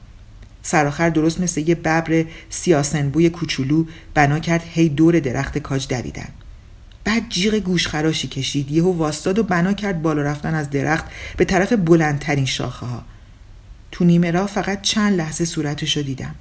[0.66, 6.28] سرآخر درست مثل یه ببر سیاسنبوی کوچولو بنا کرد هی دور درخت کاج دویدن.
[7.04, 8.70] بعد جیغ گوشخراشی کشید.
[8.70, 11.04] یهو واستاد و بنا کرد بالا رفتن از درخت
[11.36, 13.04] به طرف بلندترین شاخه ها
[13.92, 16.34] تو نیمه را فقط چند لحظه صورتش رو دیدم.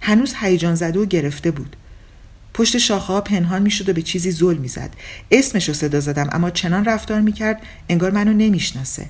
[0.00, 1.76] هنوز هیجان زده و گرفته بود.
[2.54, 4.90] پشت شاخه ها پنهان می‌شد و به چیزی زل می‌زد.
[5.30, 9.06] اسمش رو صدا زدم اما چنان رفتار می‌کرد انگار منو نمی‌شناسه.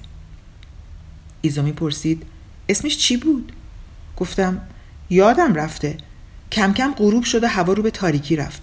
[1.40, 2.22] ایزومی پرسید
[2.68, 3.52] اسمش چی بود؟
[4.22, 4.60] گفتم
[5.10, 5.96] یادم رفته.
[6.52, 8.62] کم کم غروب شد هوا رو به تاریکی رفت.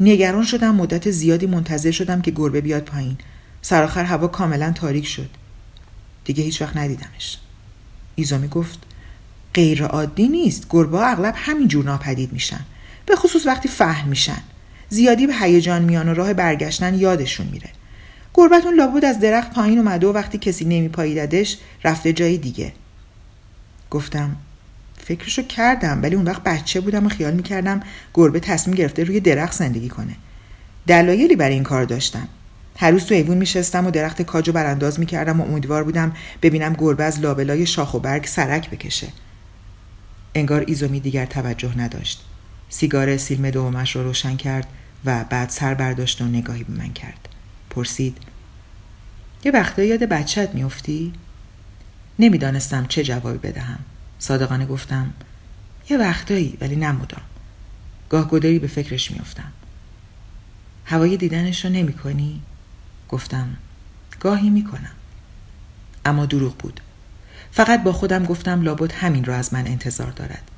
[0.00, 3.16] نگران شدم مدت زیادی منتظر شدم که گربه بیاد پایین.
[3.62, 5.30] سرآخر هوا کاملا تاریک شد.
[6.24, 7.38] دیگه هیچ وقت ندیدمش.
[8.14, 8.78] ایزامی گفت
[9.54, 10.66] غیر عادی نیست.
[10.70, 12.60] گربه اغلب همینجور ناپدید میشن.
[13.06, 14.42] به خصوص وقتی فهم میشن.
[14.88, 17.70] زیادی به هیجان میان و راه برگشتن یادشون میره.
[18.34, 22.72] گربتون لابد از درخت پایین اومده و وقتی کسی نمیپاییددش رفته جای دیگه.
[23.90, 24.36] گفتم
[25.04, 27.80] فکرشو کردم ولی اون وقت بچه بودم و خیال می‌کردم
[28.14, 30.16] گربه تصمیم گرفته روی درخت زندگی کنه.
[30.86, 32.28] دلایلی برای این کار داشتم.
[32.76, 36.12] هر روز تو ایوون میشستم و درخت کاجو برانداز می‌کردم و امیدوار بودم
[36.42, 39.08] ببینم گربه از لابلای شاخ و برگ سرک بکشه.
[40.34, 42.24] انگار ایزومی دیگر توجه نداشت.
[42.68, 44.66] سیگار سیلم دومش رو روشن کرد
[45.04, 47.28] و بعد سر برداشت و نگاهی به من کرد.
[47.70, 48.18] پرسید
[49.44, 51.12] یه وقتا یاد بچت میافتی؟
[52.18, 53.78] نمی‌دانستم چه جوابی بدهم.
[54.24, 55.12] صادقانه گفتم
[55.90, 57.20] یه وقتایی ولی نمودم
[58.08, 59.52] گاه گداری به فکرش میافتم
[60.84, 62.40] هوای دیدنش رو نمی کنی؟
[63.08, 63.56] گفتم
[64.20, 64.90] گاهی می کنم.
[66.04, 66.80] اما دروغ بود.
[67.52, 70.50] فقط با خودم گفتم لابد همین را از من انتظار دارد.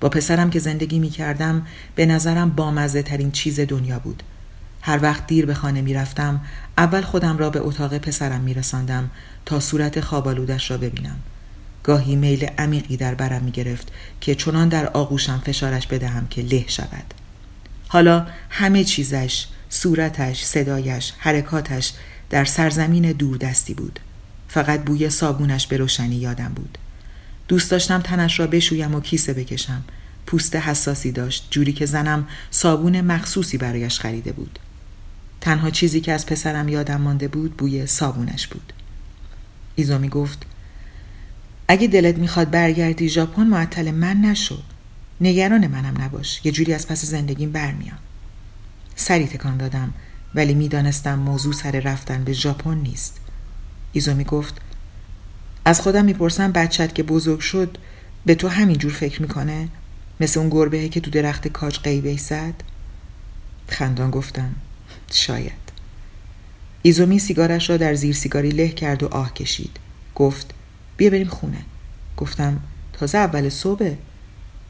[0.00, 4.22] با پسرم که زندگی می کردم به نظرم بامزه ترین چیز دنیا بود.
[4.80, 6.40] هر وقت دیر به خانه می رفتم
[6.78, 9.10] اول خودم را به اتاق پسرم می رساندم
[9.46, 11.16] تا صورت خوابالودش را ببینم.
[11.82, 16.64] گاهی میل عمیقی در برم می گرفت که چنان در آغوشم فشارش بدهم که له
[16.68, 17.14] شود.
[17.88, 21.92] حالا همه چیزش صورتش، صدایش، حرکاتش
[22.30, 24.00] در سرزمین دوردستی بود.
[24.48, 26.78] فقط بوی صابونش به روشنی یادم بود.
[27.48, 29.84] دوست داشتم تنش را بشویم و کیسه بکشم.
[30.26, 34.58] پوست حساسی داشت جوری که زنم صابون مخصوصی برایش خریده بود.
[35.40, 38.72] تنها چیزی که از پسرم یادم مانده بود بوی صابونش بود.
[39.74, 40.46] ایزومی گفت
[41.72, 44.58] اگه دلت می‌خواد برگردی ژاپن معطل من نشو.
[45.20, 46.40] نگران منم نباش.
[46.44, 47.98] یه جوری از پس زندگیم برمیام.
[48.96, 49.94] سری تکان دادم
[50.34, 53.20] ولی می‌دانستم موضوع سر رفتن به ژاپن نیست
[53.92, 54.54] ایزومی گفت
[55.64, 57.78] از خودم می‌پرسم بچت که بزرگ شد
[58.26, 59.68] به تو همینجور فکر می‌کنه
[60.20, 62.54] مثل اون گربه که تو درخت کاج قیبه زد
[63.68, 64.54] خندان گفتم
[65.12, 65.52] شاید
[66.82, 69.76] ایزومی سیگارش را در زیر سیگاری له کرد و آه کشید
[70.14, 70.54] گفت
[71.02, 71.64] بیا بریم خونه.
[72.16, 72.60] گفتم
[72.92, 73.94] تازه اول صبح.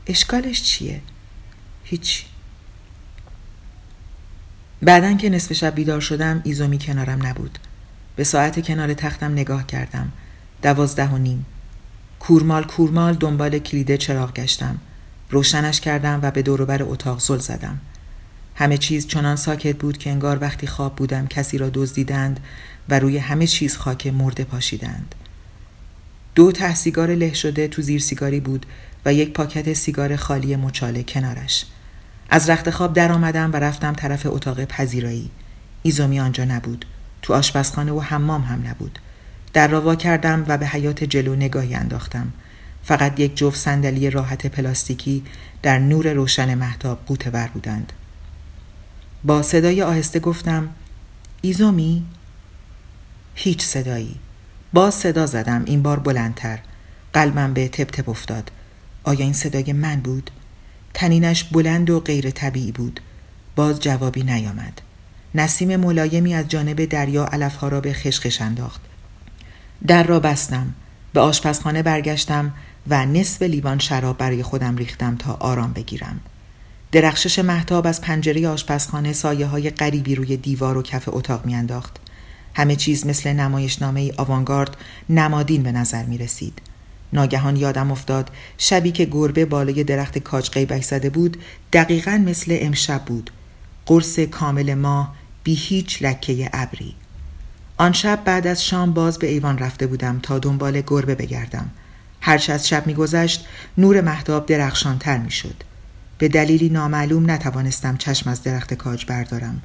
[0.06, 1.00] اشکالش چیه؟
[1.84, 2.24] هیچی
[4.82, 7.58] بعدا که نصف شب بیدار شدم ایزومی کنارم نبود.
[8.16, 10.12] به ساعت کنار تختم نگاه کردم.
[10.62, 11.46] دوازده و نیم.
[12.20, 14.78] کورمال کورمال دنبال کلیده چراغ گشتم.
[15.30, 17.80] روشنش کردم و به دوروبر اتاق زل زدم.
[18.54, 22.40] همه چیز چنان ساکت بود که انگار وقتی خواب بودم کسی را دزدیدند
[22.88, 25.14] و روی همه چیز خاک مرده پاشیدند.
[26.34, 28.66] دو ته سیگار له شده تو زیر سیگاری بود
[29.04, 31.66] و یک پاکت سیگار خالی مچاله کنارش.
[32.30, 35.30] از رخت خواب در آمدم و رفتم طرف اتاق پذیرایی.
[35.82, 36.84] ایزومی آنجا نبود.
[37.22, 38.98] تو آشپزخانه و حمام هم نبود.
[39.52, 42.32] در را وا کردم و به حیات جلو نگاهی انداختم.
[42.84, 45.24] فقط یک جفت صندلی راحت پلاستیکی
[45.62, 47.92] در نور روشن محتاب قوطه ور بودند.
[49.24, 50.68] با صدای آهسته گفتم
[51.42, 52.06] ایزومی؟
[53.34, 54.16] هیچ صدایی.
[54.72, 56.58] باز صدا زدم این بار بلندتر.
[57.12, 58.50] قلبم به تپ تپ افتاد.
[59.04, 60.30] آیا این صدای من بود؟
[60.94, 63.00] تنینش بلند و غیر طبیعی بود.
[63.56, 64.80] باز جوابی نیامد.
[65.34, 68.80] نسیم ملایمی از جانب دریا علفها را به خشخش انداخت.
[69.86, 70.74] در را بستم.
[71.12, 72.54] به آشپزخانه برگشتم
[72.88, 76.20] و نصف لیوان شراب برای خودم ریختم تا آرام بگیرم.
[76.92, 81.96] درخشش محتاب از پنجره آشپزخانه سایه های غریبی روی دیوار و کف اتاق میانداخت.
[82.54, 84.76] همه چیز مثل نمایشنامه ای آوانگارد
[85.08, 86.62] نمادین به نظر می رسید.
[87.12, 91.36] ناگهان یادم افتاد شبی که گربه بالای درخت کاج قیبک زده بود
[91.72, 93.30] دقیقا مثل امشب بود.
[93.86, 96.94] قرص کامل ماه بی هیچ لکه ابری.
[97.76, 101.70] آن شب بعد از شام باز به ایوان رفته بودم تا دنبال گربه بگردم.
[102.20, 103.46] هرچه از شب میگذشت
[103.78, 105.62] نور محتاب درخشانتر می‌شد.
[106.18, 109.62] به دلیلی نامعلوم نتوانستم چشم از درخت کاج بردارم.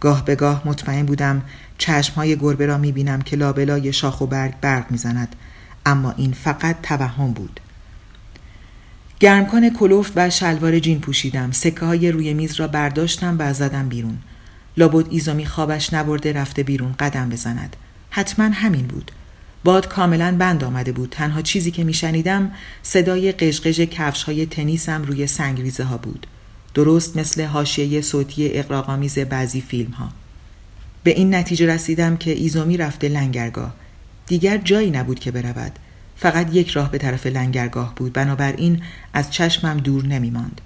[0.00, 1.42] گاه به گاه مطمئن بودم
[1.78, 5.36] چشمهای گربه را می‌بینم که لابلای شاخ و برگ برق می‌زند.
[5.86, 7.60] اما این فقط توهم بود.
[9.20, 11.52] گرمکن کلوفت و شلوار جین پوشیدم.
[11.52, 14.18] سکه های روی میز را برداشتم و زدم بیرون.
[14.76, 17.76] لابد ایزومی خوابش نبرده رفته بیرون قدم بزند.
[18.10, 19.10] حتما همین بود.
[19.64, 21.10] باد کاملا بند آمده بود.
[21.10, 22.50] تنها چیزی که میشنیدم
[22.82, 26.26] صدای قشقش کفش های تنیسم روی سنگریزه ها بود.
[26.78, 30.08] درست مثل حاشیه صوتی اقراقامیز بعضی فیلم ها
[31.02, 33.74] به این نتیجه رسیدم که ایزومی رفته لنگرگاه.
[34.26, 35.72] دیگر جایی نبود که برود.
[36.16, 38.12] فقط یک راه به طرف لنگرگاه بود.
[38.12, 40.60] بنابراین از چشمم دور نمی ماند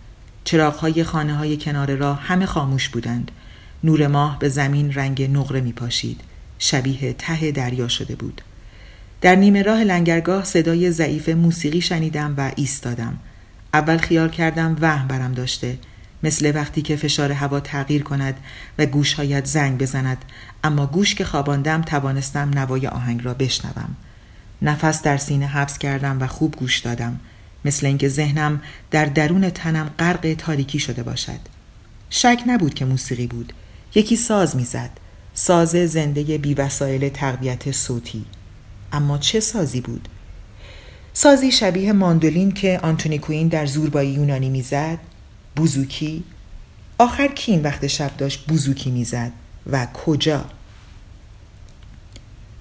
[0.45, 3.31] چراغهای خانه های کنار راه همه خاموش بودند.
[3.85, 6.21] نور ماه به زمین رنگ نقره می پاشید
[6.59, 8.43] شبیه ته دریا شده بود.
[9.21, 13.19] در نیمه راه لنگرگاه صدای ضعیف موسیقی شنیدم و ایستادم.
[13.75, 15.79] اول خیال کردم وهم برم داشته.
[16.23, 18.35] مثل وقتی که فشار هوا تغییر کند
[18.79, 20.25] و گوشهایت زنگ بزند.
[20.65, 23.97] اما گوش که خواباندم توانستم نوای آهنگ را بشنوم.
[24.63, 27.21] نفس در سینه حبس کردم و خوب گوش دادم.
[27.65, 31.41] مثل اینکه ذهنم در درون تنم غرق تاریکی شده باشد.
[32.11, 33.53] شک نبود که موسیقی بود.
[33.95, 34.91] یکی ساز می‌زد.
[35.35, 38.25] ساز زنده بی وسایل تقویت صوتی.
[38.93, 40.09] اما چه سازی بود؟
[41.13, 44.99] سازی شبیه ماندولین که آنتونی کوین در زوربایی یونانی می‌زد.
[45.57, 46.25] بوزوکی
[46.99, 49.33] آخر کی این وقت شب داشت بوزوکی می‌زد
[49.71, 50.45] و کجا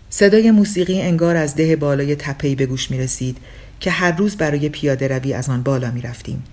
[0.10, 3.38] صدای موسیقی انگار از ده بالای تپهی به گوش می رسید
[3.80, 6.44] که هر روز برای پیاده روی از آن بالا می رفتیم.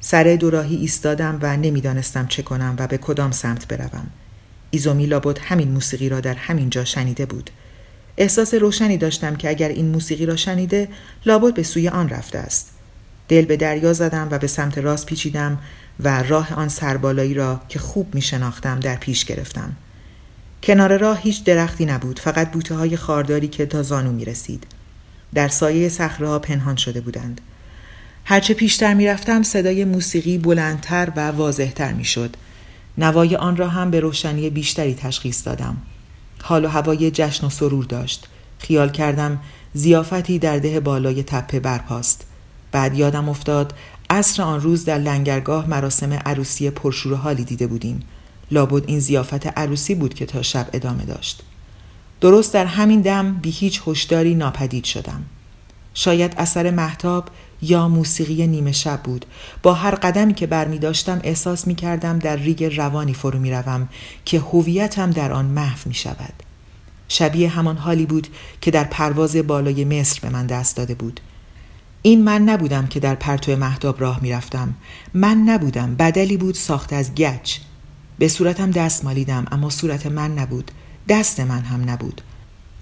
[0.00, 4.06] سر دوراهی ایستادم و نمی‌دانستم چه کنم و به کدام سمت بروم.
[4.70, 7.50] ایزومی لابد همین موسیقی را در همین جا شنیده بود.
[8.16, 10.88] احساس روشنی داشتم که اگر این موسیقی را شنیده
[11.26, 12.73] لابد به سوی آن رفته است.
[13.28, 15.58] دل به دریا زدم و به سمت راست پیچیدم
[16.00, 19.76] و راه آن سربالایی را که خوب می شناختم در پیش گرفتم.
[20.62, 24.66] کنار راه هیچ درختی نبود فقط بوته های خارداری که تا زانو می رسید.
[25.34, 27.40] در سایه صخره ها پنهان شده بودند.
[28.24, 32.36] هرچه پیشتر می رفتم صدای موسیقی بلندتر و واضحتر می شد.
[32.98, 35.76] نوای آن را هم به روشنی بیشتری تشخیص دادم.
[36.42, 38.28] حال و هوای جشن و سرور داشت.
[38.58, 39.40] خیال کردم
[39.74, 42.26] زیافتی در ده بالای تپه برپاست.
[42.74, 43.74] بعد یادم افتاد
[44.10, 48.00] عصر آن روز در لنگرگاه مراسم عروسی پرشور حالی دیده بودیم.
[48.50, 51.42] لابد این زیافت عروسی بود که تا شب ادامه داشت.
[52.20, 55.24] درست در همین دم بی هیچ هشداری ناپدید شدم.
[55.94, 57.28] شاید اثر محتاب
[57.62, 59.26] یا موسیقی نیمه شب بود
[59.62, 63.88] با هر قدمی که برمی داشتم احساس می کردم در ریگ روانی فرو می روم
[64.24, 66.32] که هویتم در آن محو می شود
[67.08, 68.28] شبیه همان حالی بود
[68.60, 71.20] که در پرواز بالای مصر به من دست داده بود
[72.06, 74.74] این من نبودم که در پرتو محتاب راه می رفتم
[75.14, 75.94] من نبودم.
[75.94, 77.58] بدلی بود ساخت از گچ.
[78.18, 80.70] به صورتم دست مالیدم اما صورت من نبود.
[81.08, 82.20] دست من هم نبود.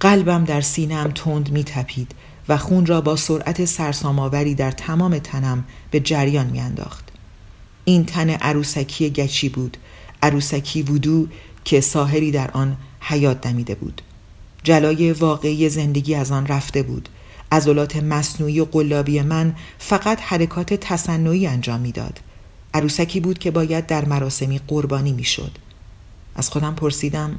[0.00, 2.14] قلبم در سینم تند می تپید
[2.48, 7.08] و خون را با سرعت سرساماوری در تمام تنم به جریان میانداخت.
[7.84, 9.76] این تن عروسکی گچی بود.
[10.22, 11.26] عروسکی وودو
[11.64, 14.02] که ساحری در آن حیات دمیده بود.
[14.62, 17.08] جلای واقعی زندگی از آن رفته بود.
[17.52, 22.20] عضلات مصنوعی و قلابی من فقط حرکات تصنعی انجام می‌داد.
[22.74, 25.58] عروسکی بود که باید در مراسمی قربانی می‌شد.
[26.34, 27.38] از خودم پرسیدم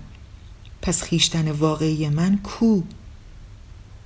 [0.82, 2.82] پس خیشتن واقعی من کو؟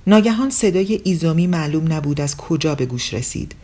[0.06, 3.54] ناگهان صدای ایزومی معلوم نبود از کجا به گوش رسید.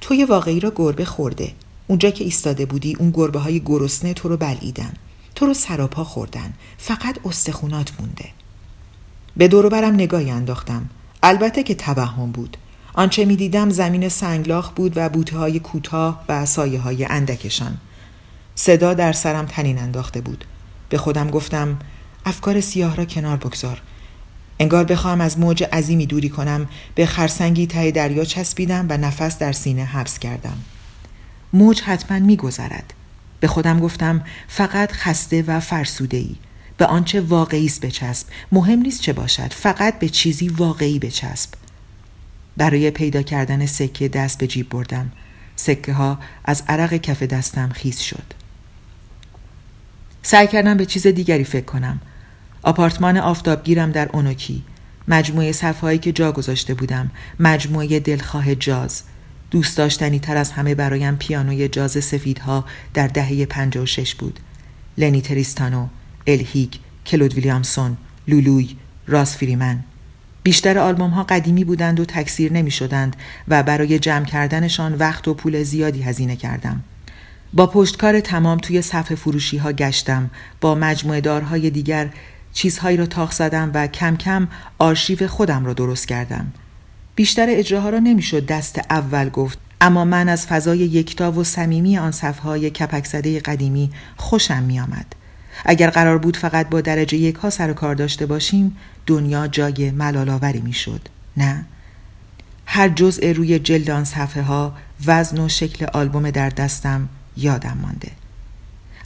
[0.00, 1.52] توی واقعی را گربه خورده.
[1.86, 4.92] اونجا که ایستاده بودی اون گربه های گرسنه تو رو بلعیدن.
[5.34, 6.54] تو رو سراپا خوردن.
[6.78, 8.28] فقط استخونات مونده.
[9.36, 10.90] به دور برم نگاهی انداختم.
[11.22, 12.56] البته که توهم بود.
[12.94, 17.76] آنچه می دیدم زمین سنگلاخ بود و بوته های کوتاه و سایه های اندکشان.
[18.54, 20.44] صدا در سرم تنین انداخته بود.
[20.88, 21.78] به خودم گفتم
[22.26, 23.82] افکار سیاه را کنار بگذار.
[24.58, 26.68] انگار بخواهم از موج عظیمی دوری کنم.
[26.94, 30.56] به خرسنگی ته دریا چسبیدم و نفس در سینه حبس کردم.
[31.52, 32.94] موج حتما میگذرد.
[33.40, 36.36] به خودم گفتم فقط خسته و فرسوده ای
[36.80, 38.26] به آنچه واقعی است بچسب.
[38.52, 41.50] مهم نیست چه باشد فقط به چیزی واقعی بچسب.
[42.56, 45.12] برای پیدا کردن سکه دست به جیب بردم.
[45.56, 48.22] سکه ها از عرق کف دستم خیز شد.
[50.22, 52.00] سعی کردم به چیز دیگری فکر کنم.
[52.62, 54.62] آپارتمان آفتابگیرم در اونوکی.
[55.08, 57.10] مجموعه صفهایی که جا گذاشته بودم.
[57.40, 59.02] مجموعه دلخواه جاز.
[59.50, 62.64] دوست داشتنی تر از همه برایم پیانوی جاز سفیدها
[62.94, 64.40] در دهه 56 بود.
[64.98, 65.88] لنی تریستانو
[66.26, 66.74] الهیگ
[67.06, 67.96] کلود ویلیامسون
[68.28, 69.84] لولوی راس فریمن.
[70.42, 73.16] بیشتر آلبوم ها قدیمی بودند و تکثیر نمی شدند
[73.48, 76.84] و برای جمع کردنشان وقت و پول زیادی هزینه کردم.
[77.52, 80.30] با پشتکار تمام توی صفحه فروشی ها گشتم.
[80.60, 82.10] با مجموعه دارهای دیگر
[82.52, 84.48] چیزهایی را تاخ زدم و کم کم
[84.78, 86.52] آرشیو خودم را درست کردم.
[87.14, 92.10] بیشتر اجراها را نمی‌شد دست اول گفت اما من از فضای یکتا و صمیمی آن
[92.10, 95.19] صفهای کپک قدیمی خوشم می آمد.
[95.64, 99.90] اگر قرار بود فقط با درجه یک ها سر و کار داشته باشیم دنیا جای
[99.90, 101.08] ملالاوری می شد.
[101.36, 101.64] نه؟
[102.66, 108.10] هر جزء روی جلد آن صفحه ها وزن و شکل آلبوم در دستم یادم مانده.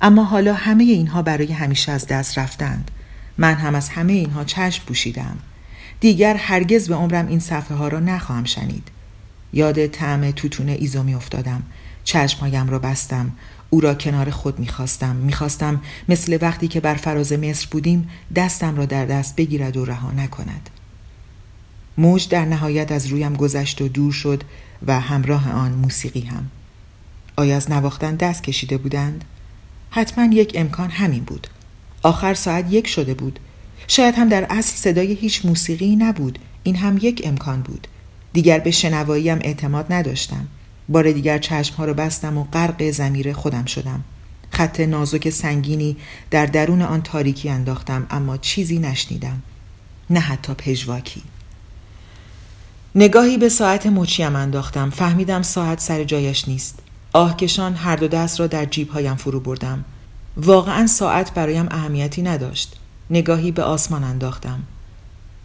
[0.03, 2.91] اما حالا همه اینها برای همیشه از دست رفتند.
[3.39, 5.37] من هم از همه اینها چشم پوشیدم.
[6.01, 8.89] دیگر هرگز به عمرم این صفحه ها را نخواهم شنید.
[9.53, 11.63] یاد طعم توتون ایزومی افتادم
[12.05, 13.33] چشمهایم را بستم.
[13.75, 15.17] او را کنار خود می‌خواستم.
[15.17, 20.13] می‌خواستم مثل وقتی که بر فراز مصر بودیم دستم را در دست بگیرد و رها
[20.13, 20.71] نکند.
[21.99, 24.43] موج در نهایت از رویم گذشت و دور شد
[24.87, 26.51] و همراه آن موسیقی هم.
[27.37, 29.25] آیا از نواختن دست کشیده بودند؟
[29.91, 31.47] حتما یک امکان همین بود.
[32.03, 33.39] آخر ساعت یک شده بود.
[33.89, 36.39] شاید هم در اصل صدای هیچ موسیقی نبود.
[36.63, 37.89] این هم یک امکان بود.
[38.33, 40.47] دیگر به شنواییم اعتماد نداشتم.
[40.89, 44.05] بار دیگر چشمها را بستم و غرق زمیر خودم شدم.
[44.51, 45.97] خط نازک سنگینی
[46.31, 49.43] در درون آن تاریکی انداختم اما چیزی نشنیدم.
[50.11, 51.23] نه حتی پژواکی.
[52.95, 54.91] نگاهی به ساعت مچیم انداختم.
[54.91, 56.79] فهمیدم ساعت سر جایش نیست.
[57.13, 59.85] آهکشان هر دو دست را در جیبهایم فرو بردم.
[60.37, 62.77] واقعا ساعت برایم اهمیتی نداشت.
[63.11, 64.63] نگاهی به آسمان انداختم.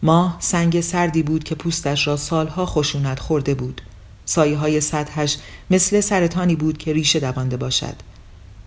[0.03, 3.81] ماه سنگ سردی بود که پوستش را سالها خشونت خورده بود.
[4.29, 5.37] سایه های سطحش
[5.69, 7.95] مثل سرطانی بود که ریشه دوانده باشد.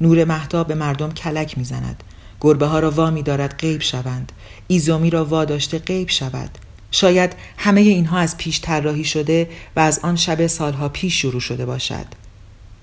[0.00, 2.02] نور مهدا به مردم کلک می‌زند.
[2.40, 4.32] گربه ها را وامی دارد غیب شوند.
[4.66, 6.58] ایزومی را واداشته غیب شود.
[6.90, 11.66] شاید همه اینها از پیش طراحی شده و از آن شب سالها پیش شروع شده
[11.66, 12.06] باشد.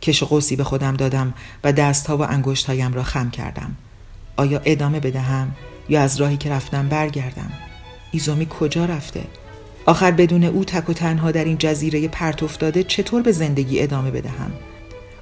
[0.02, 3.76] کش و قوسی به خودم دادم و دستها و انگشتهایم را خم کردم.
[4.38, 5.56] آیا ادامه بدهم
[5.90, 7.52] یا از راهی که رفتم برگردم؟
[8.12, 9.24] ایزومی کجا رفته؟
[9.90, 14.12] آخر بدون او تک و تنها در این جزیره پرت افتاده چطور به زندگی ادامه
[14.12, 14.52] بدهم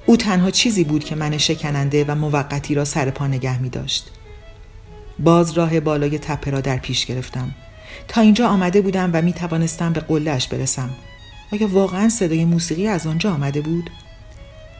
[0.06, 4.10] او تنها چیزی بود که من شکننده و موقتی را سر پا نگه می داشت.
[5.18, 7.54] باز راه بالای تپه را در پیش گرفتم.
[8.08, 10.90] تا اینجا آمده بودم و می توانستم به قلهش برسم.
[11.52, 13.90] آیا واقعا صدای موسیقی از آنجا آمده بود؟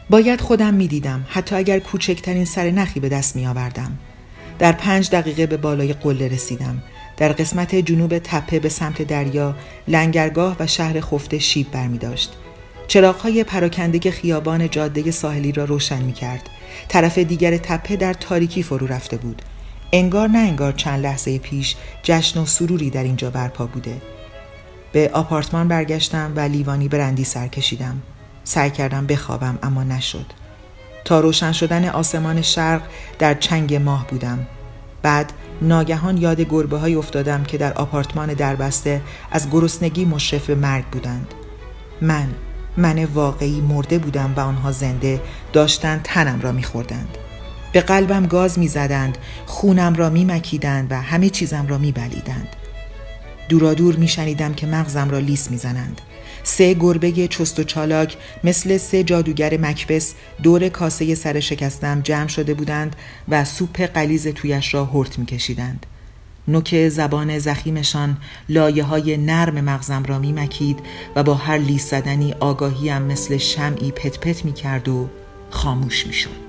[0.09, 3.97] باید خودم می دیدم حتی اگر کوچکترین سر نخی به دست می آوردم.
[4.59, 6.83] در پنج دقیقه به بالای قله رسیدم.
[7.19, 9.55] در قسمت جنوب تپه به سمت دریا
[9.87, 12.33] لنگرگاه و شهر خفته شیب برمی داشت.
[12.87, 16.49] چراغهای پراکنده خیابان جاده ساحلی را روشن می کرد.
[16.87, 19.41] طرف دیگر تپه در تاریکی فرو رفته بود.
[19.91, 24.01] انگار نه انگار چند لحظه پیش جشن و سروری در اینجا برپا بوده.
[24.91, 28.01] به آپارتمان برگشتم و لیوانی برندی سر کشیدم.
[28.43, 30.25] سعی کردم بخوابم اما نشد.
[31.05, 32.81] تا روشن شدن آسمان شرق
[33.19, 34.47] در چنگ ماه بودم.
[35.01, 39.01] بعد ناگهان یاد گربه های افتادم که در آپارتمان دربسته
[39.31, 41.33] از گرسنگی مشرف مرگ بودند.
[42.01, 42.27] من
[42.77, 45.21] من واقعی مرده بودم و آنها زنده
[45.53, 47.17] داشتند تنم را میخوردند.
[47.73, 52.47] به قلبم گاز می‌زدند خونم را میمکیدند و همه چیزم را میبلیدند.
[53.49, 56.01] دورادور میشنیدم که مغزم را لیس می‌زنند.
[56.43, 60.13] سه گربه چست و چالاک مثل سه جادوگر مکبس
[60.43, 62.95] دور کاسه سر شکستم جمع شده بودند
[63.29, 65.85] و سوپ قلیز تویش را هرت میکشیدند
[66.47, 68.17] نوک زبان زخیمشان
[68.49, 70.79] لایه های نرم مغزم را می مکید
[71.15, 75.09] و با هر لیس زدنی آگاهیم مثل شمعی پت پت می کرد و
[75.49, 76.48] خاموش می شد.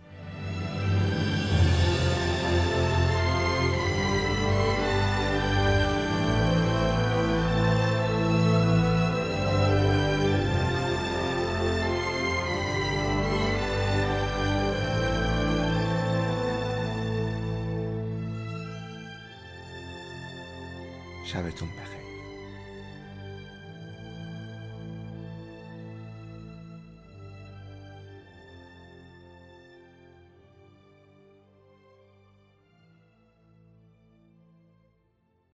[21.61, 21.90] tombe.